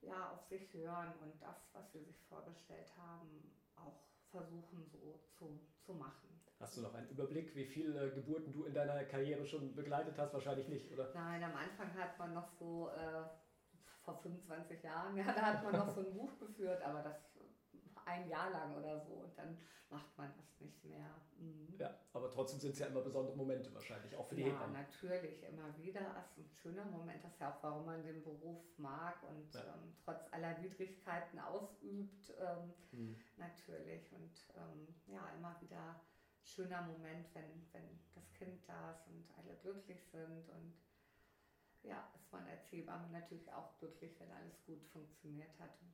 ja, 0.01 0.33
auf 0.33 0.45
sich 0.49 0.73
hören 0.75 1.13
und 1.23 1.41
das, 1.41 1.57
was 1.73 1.93
sie 1.93 2.03
sich 2.03 2.21
vorgestellt 2.29 2.93
haben, 2.97 3.53
auch 3.77 4.01
versuchen 4.31 4.85
so 4.91 5.21
zu, 5.39 5.61
zu 5.81 5.95
machen. 5.95 6.42
Hast 6.63 6.77
du 6.77 6.81
noch 6.81 6.95
einen 6.95 7.09
Überblick, 7.09 7.57
wie 7.57 7.65
viele 7.65 8.13
Geburten 8.13 8.53
du 8.53 8.65
in 8.65 8.73
deiner 8.73 9.03
Karriere 9.05 9.45
schon 9.45 9.75
begleitet 9.75 10.17
hast? 10.17 10.33
Wahrscheinlich 10.33 10.69
nicht, 10.69 10.93
oder? 10.93 11.11
Nein, 11.13 11.43
am 11.43 11.57
Anfang 11.57 11.93
hat 11.95 12.17
man 12.21 12.35
noch 12.35 12.49
so 12.49 12.89
äh, 12.91 13.25
vor 14.05 14.15
25 14.23 14.81
Jahren, 14.85 15.17
ja, 15.19 15.25
da 15.25 15.43
hat 15.43 15.65
man 15.65 15.73
noch 15.73 15.93
so 15.93 16.07
ein 16.07 16.15
Buch 16.15 16.39
geführt, 16.39 16.81
aber 16.83 17.03
das 17.03 17.17
ein 18.05 18.29
Jahr 18.29 18.51
lang 18.51 18.77
oder 18.77 19.01
so 19.01 19.13
und 19.13 19.37
dann 19.37 19.59
macht 19.91 20.17
man 20.17 20.33
das 20.37 20.61
nicht 20.61 20.85
mehr. 20.85 21.11
Mhm. 21.37 21.75
Ja, 21.79 21.99
aber 22.13 22.31
trotzdem 22.31 22.61
sind 22.61 22.73
es 22.73 22.79
ja 22.79 22.87
immer 22.87 23.01
besondere 23.01 23.37
Momente 23.37 23.75
wahrscheinlich, 23.75 24.17
auch 24.17 24.27
für 24.27 24.37
die 24.37 24.43
ja, 24.43 24.49
Hebammen. 24.49 24.75
Ja, 24.75 24.83
natürlich, 24.83 25.43
immer 25.43 25.77
wieder. 25.77 26.01
Es 26.19 26.39
ist 26.39 26.39
ein 26.39 26.57
schöner 26.63 26.85
Moment, 26.85 27.25
das 27.25 27.33
ist 27.33 27.41
ja 27.41 27.53
auch, 27.53 27.63
warum 27.63 27.87
man 27.87 28.03
den 28.05 28.23
Beruf 28.23 28.63
mag 28.79 29.17
und 29.25 29.53
ja. 29.53 29.61
ähm, 29.61 29.95
trotz 30.05 30.33
aller 30.33 30.63
Widrigkeiten 30.63 31.41
ausübt, 31.41 32.33
ähm, 32.41 32.73
mhm. 32.93 33.17
natürlich. 33.37 34.13
Und 34.13 34.47
ähm, 34.57 34.95
ja, 35.07 35.29
immer 35.37 35.57
wieder 35.61 36.01
schöner 36.43 36.83
Moment, 36.83 37.27
wenn, 37.35 37.67
wenn 37.73 37.99
das 38.15 38.33
Kind 38.35 38.67
da 38.67 38.93
ist 38.93 39.07
und 39.09 39.25
alle 39.39 39.57
glücklich 39.57 40.03
sind 40.11 40.49
und 40.51 40.75
ja, 41.83 42.09
ist 42.15 42.33
man 42.33 42.47
als 42.47 42.71
Hebamme 42.71 43.09
natürlich 43.11 43.53
auch 43.53 43.77
glücklich, 43.79 44.13
wenn 44.21 44.31
alles 44.31 44.65
gut 44.65 44.85
funktioniert 44.87 45.59
hat 45.59 45.71
und 45.81 45.93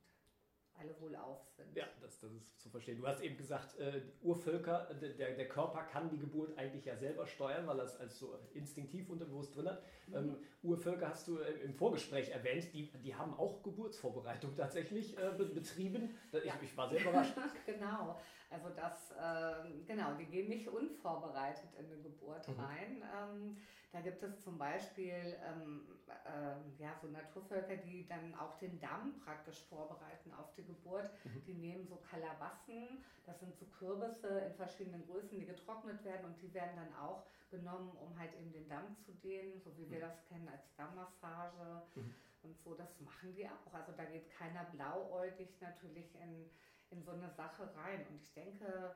alle 0.78 0.94
wohlauf 1.00 1.44
sind. 1.56 1.74
Ja, 1.76 1.86
das, 2.00 2.20
das 2.20 2.32
ist 2.32 2.60
zu 2.60 2.68
verstehen. 2.70 2.98
Du 2.98 3.06
hast 3.06 3.20
eben 3.20 3.36
gesagt, 3.36 3.78
äh, 3.78 4.02
Urvölker, 4.22 4.94
der, 4.94 5.34
der 5.34 5.48
Körper 5.48 5.82
kann 5.84 6.08
die 6.08 6.18
Geburt 6.18 6.56
eigentlich 6.56 6.84
ja 6.84 6.96
selber 6.96 7.26
steuern, 7.26 7.66
weil 7.66 7.78
er 7.80 7.84
es 7.84 7.96
als 7.96 8.18
so 8.18 8.38
instinktiv 8.54 9.10
unterbewusst 9.10 9.56
drin 9.56 9.68
hat. 9.68 9.82
Mhm. 10.06 10.14
Ähm, 10.14 10.36
Urvölker 10.62 11.08
hast 11.08 11.26
du 11.26 11.38
im 11.38 11.74
Vorgespräch 11.74 12.28
erwähnt, 12.28 12.72
die, 12.72 12.90
die 13.02 13.14
haben 13.14 13.34
auch 13.34 13.62
Geburtsvorbereitung 13.62 14.54
tatsächlich 14.56 15.18
äh, 15.18 15.30
betrieben. 15.32 16.16
Ich, 16.32 16.44
ja. 16.44 16.54
ich, 16.62 16.76
war 16.76 16.88
sehr 16.88 17.00
überrascht. 17.00 17.34
genau, 17.66 18.20
also 18.50 18.70
das, 18.70 19.10
äh, 19.12 19.84
genau, 19.86 20.14
die 20.14 20.24
gehen 20.24 20.48
nicht 20.48 20.68
unvorbereitet 20.68 21.68
in 21.78 21.86
eine 21.86 22.02
Geburt 22.02 22.48
mhm. 22.48 22.60
rein. 22.60 23.02
Ähm, 23.14 23.56
da 23.92 24.00
gibt 24.00 24.22
es 24.22 24.42
zum 24.42 24.58
Beispiel 24.58 25.36
ähm, 25.46 25.86
äh, 26.08 26.82
ja, 26.82 26.94
so 27.00 27.08
Naturvölker, 27.08 27.76
die 27.76 28.06
dann 28.06 28.34
auch 28.34 28.58
den 28.58 28.78
Damm 28.80 29.18
praktisch 29.24 29.62
vorbereiten 29.64 30.32
auf 30.38 30.54
die 30.54 30.64
Geburt. 30.64 31.10
Mhm. 31.24 31.44
Die 31.46 31.54
nehmen 31.54 31.86
so 31.86 31.96
Kalabassen, 32.10 33.02
das 33.26 33.40
sind 33.40 33.56
so 33.56 33.66
Kürbisse 33.78 34.40
in 34.40 34.54
verschiedenen 34.54 35.06
Größen, 35.06 35.38
die 35.38 35.46
getrocknet 35.46 36.04
werden 36.04 36.26
und 36.26 36.40
die 36.42 36.52
werden 36.52 36.76
dann 36.76 36.94
auch 37.02 37.24
genommen, 37.50 37.96
um 37.96 38.18
halt 38.18 38.34
eben 38.34 38.52
den 38.52 38.68
Damm 38.68 38.96
zu 39.04 39.12
dehnen, 39.12 39.60
so 39.60 39.76
wie 39.76 39.86
mhm. 39.86 39.90
wir 39.92 40.00
das 40.00 40.24
kennen 40.28 40.48
als 40.48 40.74
Dammmassage. 40.76 41.82
Mhm. 41.94 42.14
Und 42.42 42.58
so, 42.62 42.74
das 42.74 43.00
machen 43.00 43.34
die 43.34 43.46
auch. 43.46 43.74
Also 43.74 43.92
da 43.96 44.04
geht 44.04 44.30
keiner 44.30 44.64
blauäugig 44.64 45.48
natürlich 45.60 46.14
in, 46.14 46.50
in 46.90 47.02
so 47.02 47.12
eine 47.12 47.30
Sache 47.30 47.74
rein. 47.76 48.06
Und 48.08 48.20
ich 48.20 48.32
denke, 48.32 48.94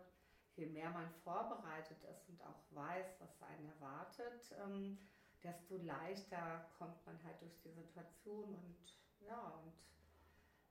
je 0.56 0.66
mehr 0.66 0.90
man 0.90 1.08
vorbereitet 1.24 2.02
ist 2.04 2.28
und 2.28 2.42
auch 2.42 2.62
weiß, 2.70 3.20
was 3.20 3.42
einen 3.42 3.66
erwartet, 3.66 4.54
ähm, 4.64 4.98
desto 5.42 5.76
leichter 5.78 6.66
kommt 6.78 7.04
man 7.06 7.22
halt 7.24 7.40
durch 7.40 7.58
die 7.64 7.70
Situation 7.72 8.54
und 8.54 8.96
ja, 9.20 9.40
und 9.62 9.72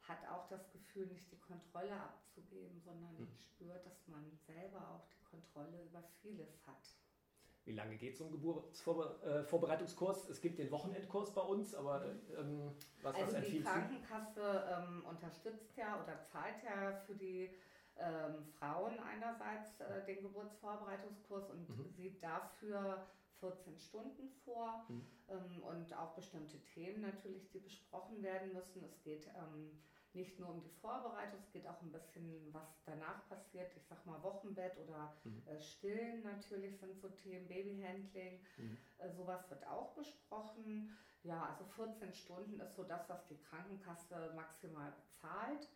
hat 0.07 0.27
auch 0.29 0.47
das 0.47 0.71
Gefühl, 0.71 1.07
nicht 1.07 1.31
die 1.31 1.39
Kontrolle 1.39 1.99
abzugeben, 1.99 2.81
sondern 2.81 3.13
mhm. 3.19 3.27
spürt, 3.37 3.85
dass 3.85 4.07
man 4.07 4.25
selber 4.45 4.79
auch 4.89 5.07
die 5.07 5.23
Kontrolle 5.23 5.83
über 5.83 6.03
vieles 6.21 6.65
hat. 6.65 6.95
Wie 7.65 7.73
lange 7.73 7.95
geht 7.95 8.17
so 8.17 8.25
ein 8.25 8.31
Geburtsvorbereitungskurs? 8.31 10.29
Es 10.29 10.41
gibt 10.41 10.57
den 10.57 10.71
Wochenendkurs 10.71 11.33
bei 11.33 11.41
uns, 11.41 11.75
aber 11.75 12.05
ähm, 12.37 12.71
was, 13.03 13.15
also 13.15 13.37
was 13.37 13.45
die 13.45 13.61
Krankenkasse 13.61 14.63
ähm, 14.71 15.05
unterstützt 15.05 15.77
ja 15.77 16.01
oder 16.03 16.23
zahlt 16.23 16.63
ja 16.63 16.93
für 17.05 17.15
die 17.15 17.51
ähm, 17.97 18.43
Frauen 18.57 18.99
einerseits 18.99 19.79
äh, 19.79 20.03
den 20.05 20.23
Geburtsvorbereitungskurs 20.23 21.49
und 21.49 21.69
mhm. 21.69 21.91
sieht 21.91 22.23
dafür 22.23 23.07
14 23.41 23.77
Stunden 23.77 24.29
vor 24.43 24.85
mhm. 24.87 25.05
ähm, 25.29 25.63
und 25.63 25.93
auch 25.97 26.15
bestimmte 26.15 26.63
Themen 26.65 27.01
natürlich, 27.01 27.49
die 27.51 27.59
besprochen 27.59 28.23
werden 28.23 28.53
müssen. 28.53 28.83
Es 28.83 29.01
geht 29.03 29.27
ähm, 29.27 29.81
nicht 30.13 30.39
nur 30.39 30.49
um 30.49 30.61
die 30.61 30.69
Vorbereitung, 30.81 31.39
es 31.39 31.51
geht 31.51 31.67
auch 31.67 31.81
ein 31.81 31.91
bisschen, 31.91 32.53
was 32.53 32.83
danach 32.85 33.27
passiert. 33.29 33.71
Ich 33.75 33.85
sag 33.87 34.05
mal 34.05 34.21
Wochenbett 34.23 34.77
oder 34.77 35.15
mhm. 35.23 35.41
äh, 35.47 35.59
Stillen 35.59 36.23
natürlich 36.23 36.77
sind 36.79 36.99
so 36.99 37.09
Themen, 37.09 37.47
Babyhandling. 37.47 38.39
Mhm. 38.57 38.77
Äh, 38.97 39.09
sowas 39.11 39.49
wird 39.49 39.65
auch 39.67 39.93
besprochen. 39.93 40.95
Ja, 41.23 41.43
also 41.43 41.65
14 41.75 42.13
Stunden 42.13 42.59
ist 42.59 42.75
so 42.75 42.83
das, 42.83 43.07
was 43.07 43.25
die 43.27 43.37
Krankenkasse 43.37 44.33
maximal 44.35 44.91
bezahlt. 44.91 45.67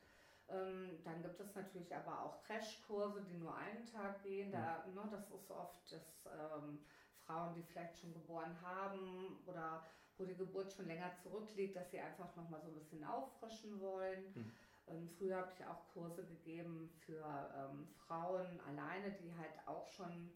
Ähm, 0.48 1.00
dann 1.04 1.22
gibt 1.24 1.40
es 1.40 1.56
natürlich 1.56 1.96
aber 1.96 2.22
auch 2.22 2.44
Crashkurse, 2.44 3.24
die 3.24 3.38
nur 3.38 3.56
einen 3.56 3.86
Tag 3.86 4.22
gehen. 4.24 4.52
Da, 4.52 4.86
ne, 4.94 5.08
das 5.12 5.32
ist 5.32 5.50
oft, 5.52 5.92
dass 5.92 6.26
ähm, 6.26 6.80
Frauen, 7.26 7.56
die 7.56 7.64
vielleicht 7.64 8.00
schon 8.00 8.14
geboren 8.14 8.56
haben 8.62 9.40
oder 9.48 9.84
wo 10.18 10.26
die 10.26 10.36
Geburt 10.36 10.72
schon 10.72 10.88
länger 10.88 11.12
zurückliegt, 11.24 11.76
dass 11.76 11.92
sie 11.92 12.00
einfach 12.00 12.36
nochmal 12.36 12.62
so 12.62 12.70
ein 12.70 12.76
bisschen 12.76 13.04
auffrischen 13.04 13.80
wollen. 13.82 14.34
Mhm. 14.34 14.52
Ähm, 14.88 15.10
früher 15.18 15.38
habe 15.38 15.52
ich 15.58 15.66
auch 15.66 15.88
Kurse 15.94 16.26
gegeben 16.26 16.90
für 17.06 17.26
ähm, 17.56 17.88
Frauen 18.08 18.60
alleine, 18.68 19.12
die 19.12 19.36
halt 19.36 19.54
auch 19.66 19.88
schon 19.88 20.32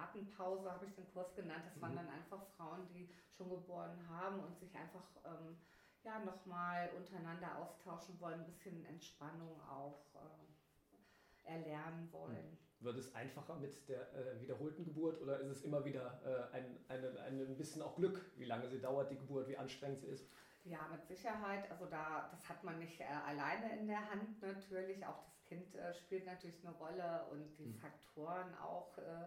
Atempause 0.00 0.70
habe 0.70 0.86
ich 0.86 0.94
den 0.94 1.08
Kurs 1.12 1.34
genannt. 1.34 1.64
Das 1.66 1.76
mhm. 1.76 1.82
waren 1.82 1.96
dann 1.96 2.08
einfach 2.08 2.42
Frauen, 2.56 2.86
die 2.88 3.08
schon 3.36 3.50
geboren 3.50 4.08
haben 4.08 4.40
und 4.40 4.58
sich 4.58 4.74
einfach 4.76 5.04
ähm, 5.24 5.56
ja, 6.02 6.18
nochmal 6.20 6.90
untereinander 6.96 7.58
austauschen 7.58 8.18
wollen, 8.20 8.40
ein 8.40 8.46
bisschen 8.46 8.84
Entspannung 8.86 9.60
auch 9.68 10.06
äh, 10.14 11.48
erlernen 11.48 12.10
wollen. 12.12 12.36
Hm. 12.36 12.58
Wird 12.80 12.96
es 12.96 13.14
einfacher 13.14 13.56
mit 13.56 13.88
der 13.88 14.12
äh, 14.14 14.40
wiederholten 14.40 14.84
Geburt 14.84 15.20
oder 15.20 15.38
ist 15.40 15.50
es 15.50 15.62
immer 15.62 15.84
wieder 15.84 16.20
äh, 16.24 16.56
ein, 16.56 16.78
eine, 16.88 17.20
ein 17.20 17.56
bisschen 17.56 17.82
auch 17.82 17.94
Glück, 17.94 18.24
wie 18.36 18.46
lange 18.46 18.68
sie 18.68 18.80
dauert, 18.80 19.10
die 19.10 19.18
Geburt, 19.18 19.48
wie 19.48 19.56
anstrengend 19.56 20.00
sie 20.00 20.06
ist? 20.06 20.26
Ja, 20.64 20.88
mit 20.90 21.06
Sicherheit. 21.06 21.70
Also 21.70 21.86
da, 21.86 22.28
das 22.30 22.48
hat 22.48 22.64
man 22.64 22.78
nicht 22.78 23.00
äh, 23.00 23.04
alleine 23.04 23.78
in 23.78 23.86
der 23.86 24.10
Hand 24.10 24.40
natürlich. 24.42 25.04
Auch 25.06 25.24
das 25.24 25.44
Kind 25.44 25.74
äh, 25.74 25.94
spielt 25.94 26.26
natürlich 26.26 26.66
eine 26.66 26.76
Rolle 26.76 27.26
und 27.30 27.56
die 27.58 27.64
hm. 27.64 27.74
Faktoren 27.74 28.54
auch, 28.56 28.96
äh, 28.98 29.26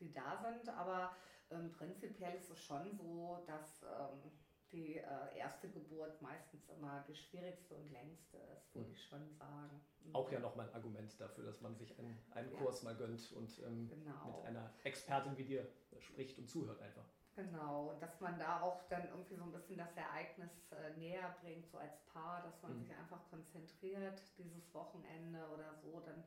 die 0.00 0.12
da 0.12 0.36
sind. 0.36 0.68
Aber 0.68 1.14
ähm, 1.50 1.72
prinzipiell 1.72 2.34
ist 2.34 2.50
es 2.50 2.60
schon 2.60 2.90
so, 2.92 3.44
dass 3.46 3.82
ähm, 3.82 4.30
die 4.74 4.96
äh, 4.98 5.38
erste 5.38 5.68
Geburt 5.68 6.20
meistens 6.20 6.68
immer 6.68 7.04
die 7.08 7.14
schwierigste 7.14 7.74
und 7.76 7.92
längste 7.92 8.38
ist, 8.52 8.74
würde 8.74 8.88
mhm. 8.88 8.94
ich 8.94 9.04
schon 9.04 9.30
sagen. 9.38 9.80
Mhm. 10.04 10.14
Auch 10.14 10.30
ja 10.30 10.40
nochmal 10.40 10.68
ein 10.68 10.74
Argument 10.74 11.20
dafür, 11.20 11.44
dass 11.44 11.60
man 11.60 11.76
sich 11.76 11.96
einen, 11.98 12.18
einen 12.32 12.52
ja. 12.52 12.58
Kurs 12.58 12.82
mal 12.82 12.94
gönnt 12.96 13.32
und 13.32 13.58
ähm, 13.60 13.88
genau. 13.88 14.26
mit 14.26 14.46
einer 14.46 14.70
Expertin 14.82 15.36
wie 15.38 15.44
dir 15.44 15.66
spricht 16.00 16.38
und 16.38 16.48
zuhört 16.48 16.80
einfach. 16.82 17.04
Genau, 17.36 17.90
und 17.90 18.02
dass 18.02 18.20
man 18.20 18.38
da 18.38 18.60
auch 18.60 18.86
dann 18.88 19.08
irgendwie 19.08 19.34
so 19.34 19.42
ein 19.42 19.52
bisschen 19.52 19.76
das 19.76 19.96
Ereignis 19.96 20.50
äh, 20.70 20.96
näher 20.98 21.34
bringt, 21.42 21.68
so 21.68 21.78
als 21.78 21.98
Paar, 22.12 22.42
dass 22.42 22.62
man 22.62 22.76
mhm. 22.76 22.82
sich 22.82 22.96
einfach 22.96 23.20
konzentriert, 23.30 24.20
dieses 24.38 24.72
Wochenende 24.72 25.40
oder 25.52 25.74
so, 25.82 26.00
dann 26.00 26.22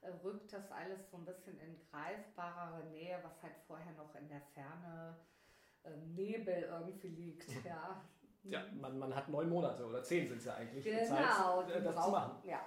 äh, 0.00 0.10
rückt 0.24 0.52
das 0.52 0.70
alles 0.70 1.10
so 1.10 1.18
ein 1.18 1.26
bisschen 1.26 1.58
in 1.60 1.78
greifbarere 1.90 2.84
Nähe, 2.86 3.18
was 3.22 3.42
halt 3.42 3.56
vorher 3.66 3.92
noch 3.92 4.14
in 4.14 4.28
der 4.28 4.40
Ferne 4.54 5.18
ähm, 5.18 5.35
Nebel 6.14 6.62
irgendwie 6.62 7.08
liegt. 7.08 7.64
Ja, 7.64 8.02
ja 8.44 8.64
man, 8.80 8.98
man 8.98 9.14
hat 9.14 9.28
neun 9.28 9.48
Monate 9.48 9.84
oder 9.84 10.02
zehn 10.02 10.26
sind 10.26 10.38
es 10.38 10.44
ja 10.44 10.54
eigentlich. 10.54 10.84
Genau, 10.84 11.62
Zeit, 11.62 11.70
äh, 11.70 11.82
das 11.82 11.94
braucht, 11.94 12.04
zu 12.04 12.10
machen. 12.10 12.48
Ja, 12.48 12.60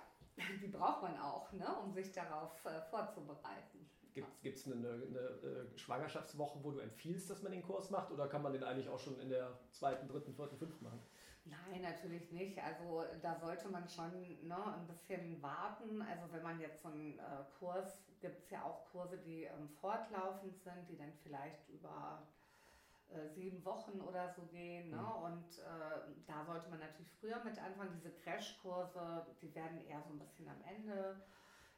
die 0.61 0.67
braucht 0.67 1.01
man 1.01 1.17
auch, 1.19 1.51
ne, 1.53 1.67
um 1.83 1.91
sich 1.91 2.11
darauf 2.11 2.65
äh, 2.65 2.81
vorzubereiten. 2.89 3.89
Gibt 4.13 4.57
es 4.57 4.65
eine, 4.65 4.75
eine, 4.75 4.89
eine, 4.91 5.19
äh, 5.19 5.77
Schwangerschaftswoche, 5.77 6.63
wo 6.63 6.71
du 6.71 6.79
empfiehlst, 6.79 7.29
dass 7.29 7.41
man 7.41 7.51
den 7.51 7.61
Kurs 7.61 7.89
macht 7.89 8.11
oder 8.11 8.27
kann 8.27 8.41
man 8.41 8.53
den 8.53 8.63
eigentlich 8.63 8.89
auch 8.89 8.99
schon 8.99 9.19
in 9.19 9.29
der 9.29 9.57
zweiten, 9.71 10.07
dritten, 10.07 10.33
vierten, 10.33 10.57
fünften 10.57 10.83
machen? 10.83 10.99
Nein, 11.45 11.81
natürlich 11.81 12.31
nicht. 12.31 12.59
Also 12.61 13.03
da 13.21 13.35
sollte 13.35 13.69
man 13.69 13.87
schon 13.87 14.11
ne, 14.47 14.75
ein 14.75 14.87
bisschen 14.87 15.41
warten. 15.41 16.01
Also 16.01 16.31
wenn 16.31 16.43
man 16.43 16.59
jetzt 16.59 16.81
so 16.81 16.89
einen 16.89 17.17
äh, 17.17 17.21
Kurs, 17.57 18.03
gibt 18.19 18.43
es 18.43 18.49
ja 18.49 18.63
auch 18.63 18.85
Kurse, 18.91 19.17
die 19.17 19.43
ähm, 19.43 19.69
fortlaufend 19.79 20.57
sind, 20.61 20.89
die 20.89 20.97
dann 20.97 21.13
vielleicht 21.23 21.67
über 21.69 22.21
äh, 22.21 22.38
sieben 23.33 23.63
Wochen 23.65 23.99
oder 24.01 24.29
so 24.29 24.43
gehen. 24.43 24.91
Ne? 24.91 24.97
Mhm. 24.97 25.23
Und 25.23 25.57
äh, 25.59 26.23
da 26.27 26.45
sollte 26.45 26.69
man 26.69 26.79
natürlich 26.79 27.11
früher 27.19 27.43
mit 27.43 27.57
anfangen. 27.57 27.91
Diese 27.95 28.11
Crashkurse, 28.11 29.25
die 29.41 29.53
werden 29.55 29.85
eher 29.87 30.01
so 30.01 30.13
ein 30.13 30.19
bisschen 30.19 30.47
am 30.47 30.61
Ende 30.61 31.21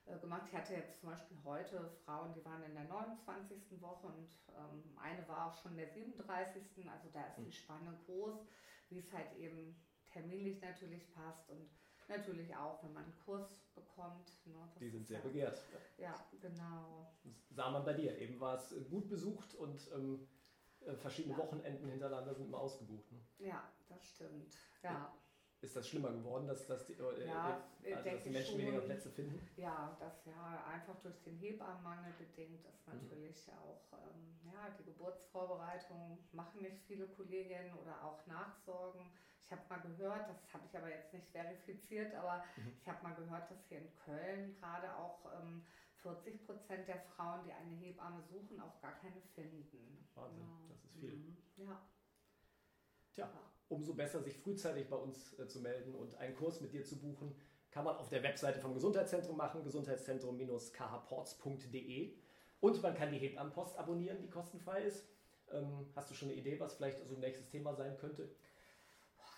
äh, 0.06 0.18
gemacht. 0.20 0.44
Ich 0.48 0.54
hatte 0.56 0.74
jetzt 0.74 1.00
zum 1.00 1.10
Beispiel 1.10 1.38
heute 1.44 1.90
Frauen, 2.06 2.34
die 2.34 2.44
waren 2.44 2.64
in 2.64 2.74
der 2.74 2.86
29. 2.86 3.82
Woche 3.82 4.08
und 4.08 4.30
ähm, 4.50 4.98
eine 4.98 5.28
war 5.28 5.48
auch 5.48 5.62
schon 5.62 5.72
in 5.72 5.78
der 5.78 5.90
37. 5.90 6.64
Also 6.90 7.10
da 7.14 7.26
ist 7.28 7.38
die 7.38 7.44
mhm. 7.44 7.52
Spanne 7.52 7.98
groß, 8.06 8.46
wie 8.90 9.00
es 9.00 9.12
halt 9.14 9.34
eben 9.38 9.76
terminlich 10.12 10.62
natürlich 10.62 11.12
passt 11.14 11.50
und 11.50 11.70
natürlich 12.10 12.54
auch, 12.56 12.84
wenn 12.84 12.94
man 12.94 13.06
einen 13.06 13.20
Kurs 13.20 13.48
bekommt. 13.74 14.46
Ne, 14.46 14.70
die 14.80 14.90
sind 14.90 15.08
sehr 15.08 15.20
ja, 15.20 15.24
begehrt. 15.24 15.64
Ja, 15.98 16.26
genau. 16.42 17.08
Das 17.24 17.56
sah 17.56 17.70
man 17.70 17.86
bei 17.86 17.94
dir. 17.94 18.18
Eben 18.18 18.40
war 18.40 18.56
es 18.56 18.76
gut 18.90 19.08
besucht 19.08 19.56
und 19.56 19.90
ähm, 19.94 20.28
äh, 20.86 20.96
verschiedene 20.96 21.36
ja. 21.36 21.40
Wochenenden 21.40 21.90
hintereinander 21.90 22.34
sind 22.34 22.48
immer 22.48 22.60
ausgebucht. 22.60 23.12
Ne? 23.12 23.20
Ja, 23.40 23.64
das 23.90 24.10
stimmt. 24.10 24.56
Ja. 24.84 25.14
Ist 25.62 25.76
das 25.76 25.88
schlimmer 25.88 26.12
geworden, 26.12 26.48
dass, 26.48 26.66
dass, 26.66 26.88
die, 26.88 26.94
äh, 26.94 27.28
ja, 27.28 27.62
äh, 27.84 27.94
also, 27.94 28.10
dass 28.10 28.24
die 28.24 28.30
Menschen 28.32 28.52
schon, 28.52 28.62
weniger 28.62 28.82
Plätze 28.82 29.12
finden? 29.12 29.48
Ja, 29.58 29.96
das 30.00 30.26
ja 30.26 30.66
einfach 30.66 31.00
durch 31.02 31.22
den 31.22 31.38
Hebammenmangel 31.38 32.14
bedingt 32.18 32.66
ist 32.66 32.88
natürlich 32.88 33.48
mhm. 33.48 33.54
auch 33.54 33.94
ähm, 33.94 34.40
ja, 34.44 34.76
die 34.80 34.84
Geburtsvorbereitung 34.86 36.18
machen 36.32 36.64
nicht 36.64 36.82
viele 36.88 37.06
Kolleginnen 37.10 37.78
oder 37.80 38.04
auch 38.04 38.26
Nachsorgen. 38.26 39.02
Ich 39.44 39.52
habe 39.52 39.62
mal 39.70 39.82
gehört, 39.82 40.30
das 40.30 40.52
habe 40.52 40.66
ich 40.66 40.76
aber 40.76 40.90
jetzt 40.90 41.14
nicht 41.14 41.28
verifiziert, 41.30 42.16
aber 42.16 42.44
mhm. 42.58 42.74
ich 42.82 42.88
habe 42.88 43.04
mal 43.04 43.14
gehört, 43.14 43.52
dass 43.52 43.64
hier 43.68 43.80
in 43.80 43.96
Köln 43.98 44.56
gerade 44.60 44.96
auch 44.96 45.20
ähm, 45.40 45.64
40 46.02 46.46
Prozent 46.46 46.88
der 46.88 47.00
Frauen, 47.00 47.44
die 47.46 47.52
eine 47.52 47.76
Hebamme 47.76 48.24
suchen, 48.24 48.60
auch 48.60 48.82
gar 48.82 48.98
keine 49.00 49.22
finden. 49.36 50.08
Wahnsinn, 50.16 50.42
ja. 50.42 50.48
das 50.70 50.84
ist 50.84 50.96
viel. 51.00 51.16
Mhm. 51.16 51.38
Ja. 51.58 51.80
Tja, 53.14 53.32
umso 53.70 53.94
besser, 53.94 54.20
sich 54.22 54.38
frühzeitig 54.38 54.90
bei 54.90 54.98
uns 54.98 55.38
äh, 55.40 55.48
zu 55.48 55.62
melden 55.62 55.96
und 55.96 56.16
einen 56.16 56.36
Kurs 56.36 56.60
mit 56.62 56.74
dir 56.74 56.84
zu 56.84 57.00
buchen. 57.00 57.34
Kann 57.70 57.86
man 57.86 57.96
auf 57.96 58.10
der 58.10 58.24
Webseite 58.24 58.60
vom 58.60 58.74
Gesundheitszentrum 58.74 59.38
machen, 59.38 59.64
gesundheitszentrum-khports.de. 59.64 62.18
Und 62.60 62.84
man 62.84 62.96
kann 62.96 63.12
die 63.12 63.18
Hebammenpost 63.18 63.78
abonnieren, 63.78 64.22
die 64.22 64.30
kostenfrei 64.30 64.84
ist. 64.84 65.08
Ähm, 65.52 65.90
hast 65.96 66.10
du 66.10 66.14
schon 66.14 66.30
eine 66.30 66.38
Idee, 66.38 66.60
was 66.60 66.76
vielleicht 66.76 67.08
so 67.08 67.16
ein 67.16 67.22
nächstes 67.22 67.50
Thema 67.50 67.74
sein 67.74 67.98
könnte? 67.98 68.30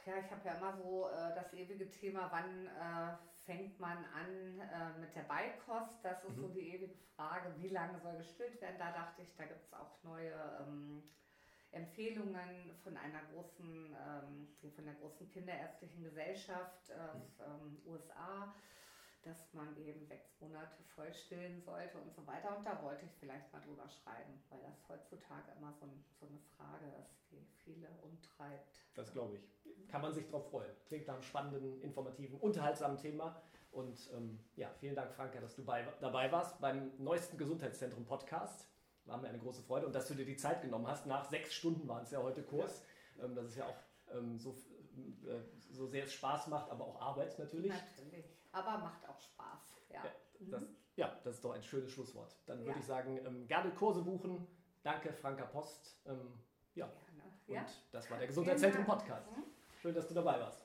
Ja, 0.05 0.17
ich 0.17 0.29
habe 0.29 0.45
ja 0.45 0.55
immer 0.55 0.75
so 0.75 1.07
äh, 1.09 1.33
das 1.33 1.53
ewige 1.53 1.89
Thema, 1.89 2.29
wann 2.31 2.67
äh, 2.67 3.15
fängt 3.45 3.79
man 3.79 3.97
an 3.97 4.59
äh, 4.59 4.99
mit 4.99 5.15
der 5.15 5.23
Beikost? 5.23 6.03
Das 6.03 6.23
ist 6.23 6.37
mhm. 6.37 6.41
so 6.41 6.47
die 6.49 6.73
ewige 6.73 6.95
Frage, 7.15 7.53
wie 7.57 7.69
lange 7.69 7.99
soll 7.99 8.17
gestillt 8.17 8.61
werden? 8.61 8.77
Da 8.79 8.91
dachte 8.91 9.21
ich, 9.21 9.35
da 9.35 9.45
gibt 9.45 9.63
es 9.65 9.73
auch 9.73 10.03
neue 10.03 10.33
ähm, 10.61 11.03
Empfehlungen 11.71 12.71
von 12.83 12.95
einer 12.97 13.21
großen, 13.33 13.95
ähm, 13.95 14.47
von 14.75 14.85
der 14.85 14.93
großen 14.95 15.29
Kinderärztlichen 15.29 16.03
Gesellschaft 16.03 16.91
aus 16.91 17.39
mhm. 17.39 17.67
ähm, 17.67 17.81
USA, 17.85 18.55
dass 19.23 19.53
man 19.53 19.75
eben 19.77 20.05
sechs 20.05 20.39
Monate 20.39 20.83
voll 20.95 21.13
stillen 21.13 21.61
sollte 21.61 21.97
und 21.97 22.13
so 22.13 22.25
weiter. 22.27 22.57
Und 22.57 22.65
da 22.65 22.81
wollte 22.83 23.05
ich 23.05 23.11
vielleicht 23.19 23.51
mal 23.51 23.61
drüber 23.61 23.87
schreiben, 23.87 24.41
weil 24.49 24.59
das 24.61 24.87
heutzutage 24.87 25.51
immer 25.57 25.73
so, 25.73 25.85
ein, 25.85 26.03
so 26.19 26.27
eine 26.27 26.39
Frage 26.57 26.85
ist, 27.01 27.31
die 27.31 27.45
viele 27.63 27.87
umtreibt. 28.01 28.81
Das 28.95 29.11
glaube 29.11 29.37
ich. 29.37 29.87
Kann 29.87 30.01
man 30.01 30.13
sich 30.13 30.25
darauf 30.25 30.49
freuen. 30.49 30.71
Klingt 30.87 31.07
nach 31.07 31.15
einem 31.15 31.23
spannenden, 31.23 31.81
informativen, 31.81 32.39
unterhaltsamen 32.39 32.97
Thema. 32.97 33.41
Und 33.71 34.09
ähm, 34.13 34.39
ja, 34.55 34.69
vielen 34.79 34.95
Dank, 34.95 35.13
Franka, 35.13 35.39
dass 35.39 35.55
du 35.55 35.63
bei, 35.63 35.87
dabei 35.99 36.31
warst 36.31 36.59
beim 36.61 36.91
neuesten 36.97 37.37
Gesundheitszentrum 37.37 38.05
Podcast. 38.05 38.67
War 39.05 39.17
mir 39.17 39.29
eine 39.29 39.39
große 39.39 39.63
Freude 39.63 39.85
und 39.87 39.93
dass 39.93 40.07
du 40.07 40.13
dir 40.13 40.25
die 40.25 40.37
Zeit 40.37 40.61
genommen 40.61 40.87
hast. 40.87 41.05
Nach 41.07 41.25
sechs 41.25 41.53
Stunden 41.53 41.87
waren 41.87 42.03
es 42.03 42.11
ja 42.11 42.21
heute 42.21 42.43
Kurs. 42.43 42.83
Ja. 43.17 43.25
Ähm, 43.25 43.35
das 43.35 43.47
ist 43.47 43.57
ja 43.57 43.65
auch 43.65 43.77
ähm, 44.13 44.37
so, 44.37 44.51
äh, 44.51 45.41
so 45.71 45.87
sehr 45.87 46.03
es 46.03 46.13
Spaß 46.13 46.47
macht, 46.47 46.69
aber 46.69 46.85
auch 46.85 47.01
Arbeit 47.01 47.37
natürlich. 47.39 47.71
Natürlich, 47.71 48.25
aber 48.53 48.77
macht 48.77 49.07
auch 49.09 49.19
Spaß. 49.19 49.81
Ja, 49.89 50.05
ja, 50.05 50.11
das, 50.49 50.61
mhm. 50.61 50.75
ja 50.95 51.19
das 51.23 51.35
ist 51.35 51.43
doch 51.43 51.51
ein 51.51 51.63
schönes 51.63 51.91
Schlusswort. 51.91 52.35
Dann 52.45 52.65
würde 52.65 52.79
ich 52.79 52.85
sagen, 52.85 53.19
ähm, 53.25 53.47
gerne 53.47 53.71
Kurse 53.71 54.01
buchen. 54.01 54.47
Danke, 54.83 55.11
Franka 55.11 55.45
Post. 55.45 55.99
Ähm, 56.05 56.39
ja. 56.75 56.89
Gerne. 57.45 57.67
Und 57.67 57.73
das 57.91 58.09
war 58.09 58.17
der 58.17 58.27
Gesundheitszentrum 58.27 58.85
Podcast. 58.85 59.29
Mhm. 59.31 59.43
Schön, 59.81 59.93
dass 59.93 60.07
du 60.07 60.13
dabei 60.13 60.39
warst. 60.39 60.62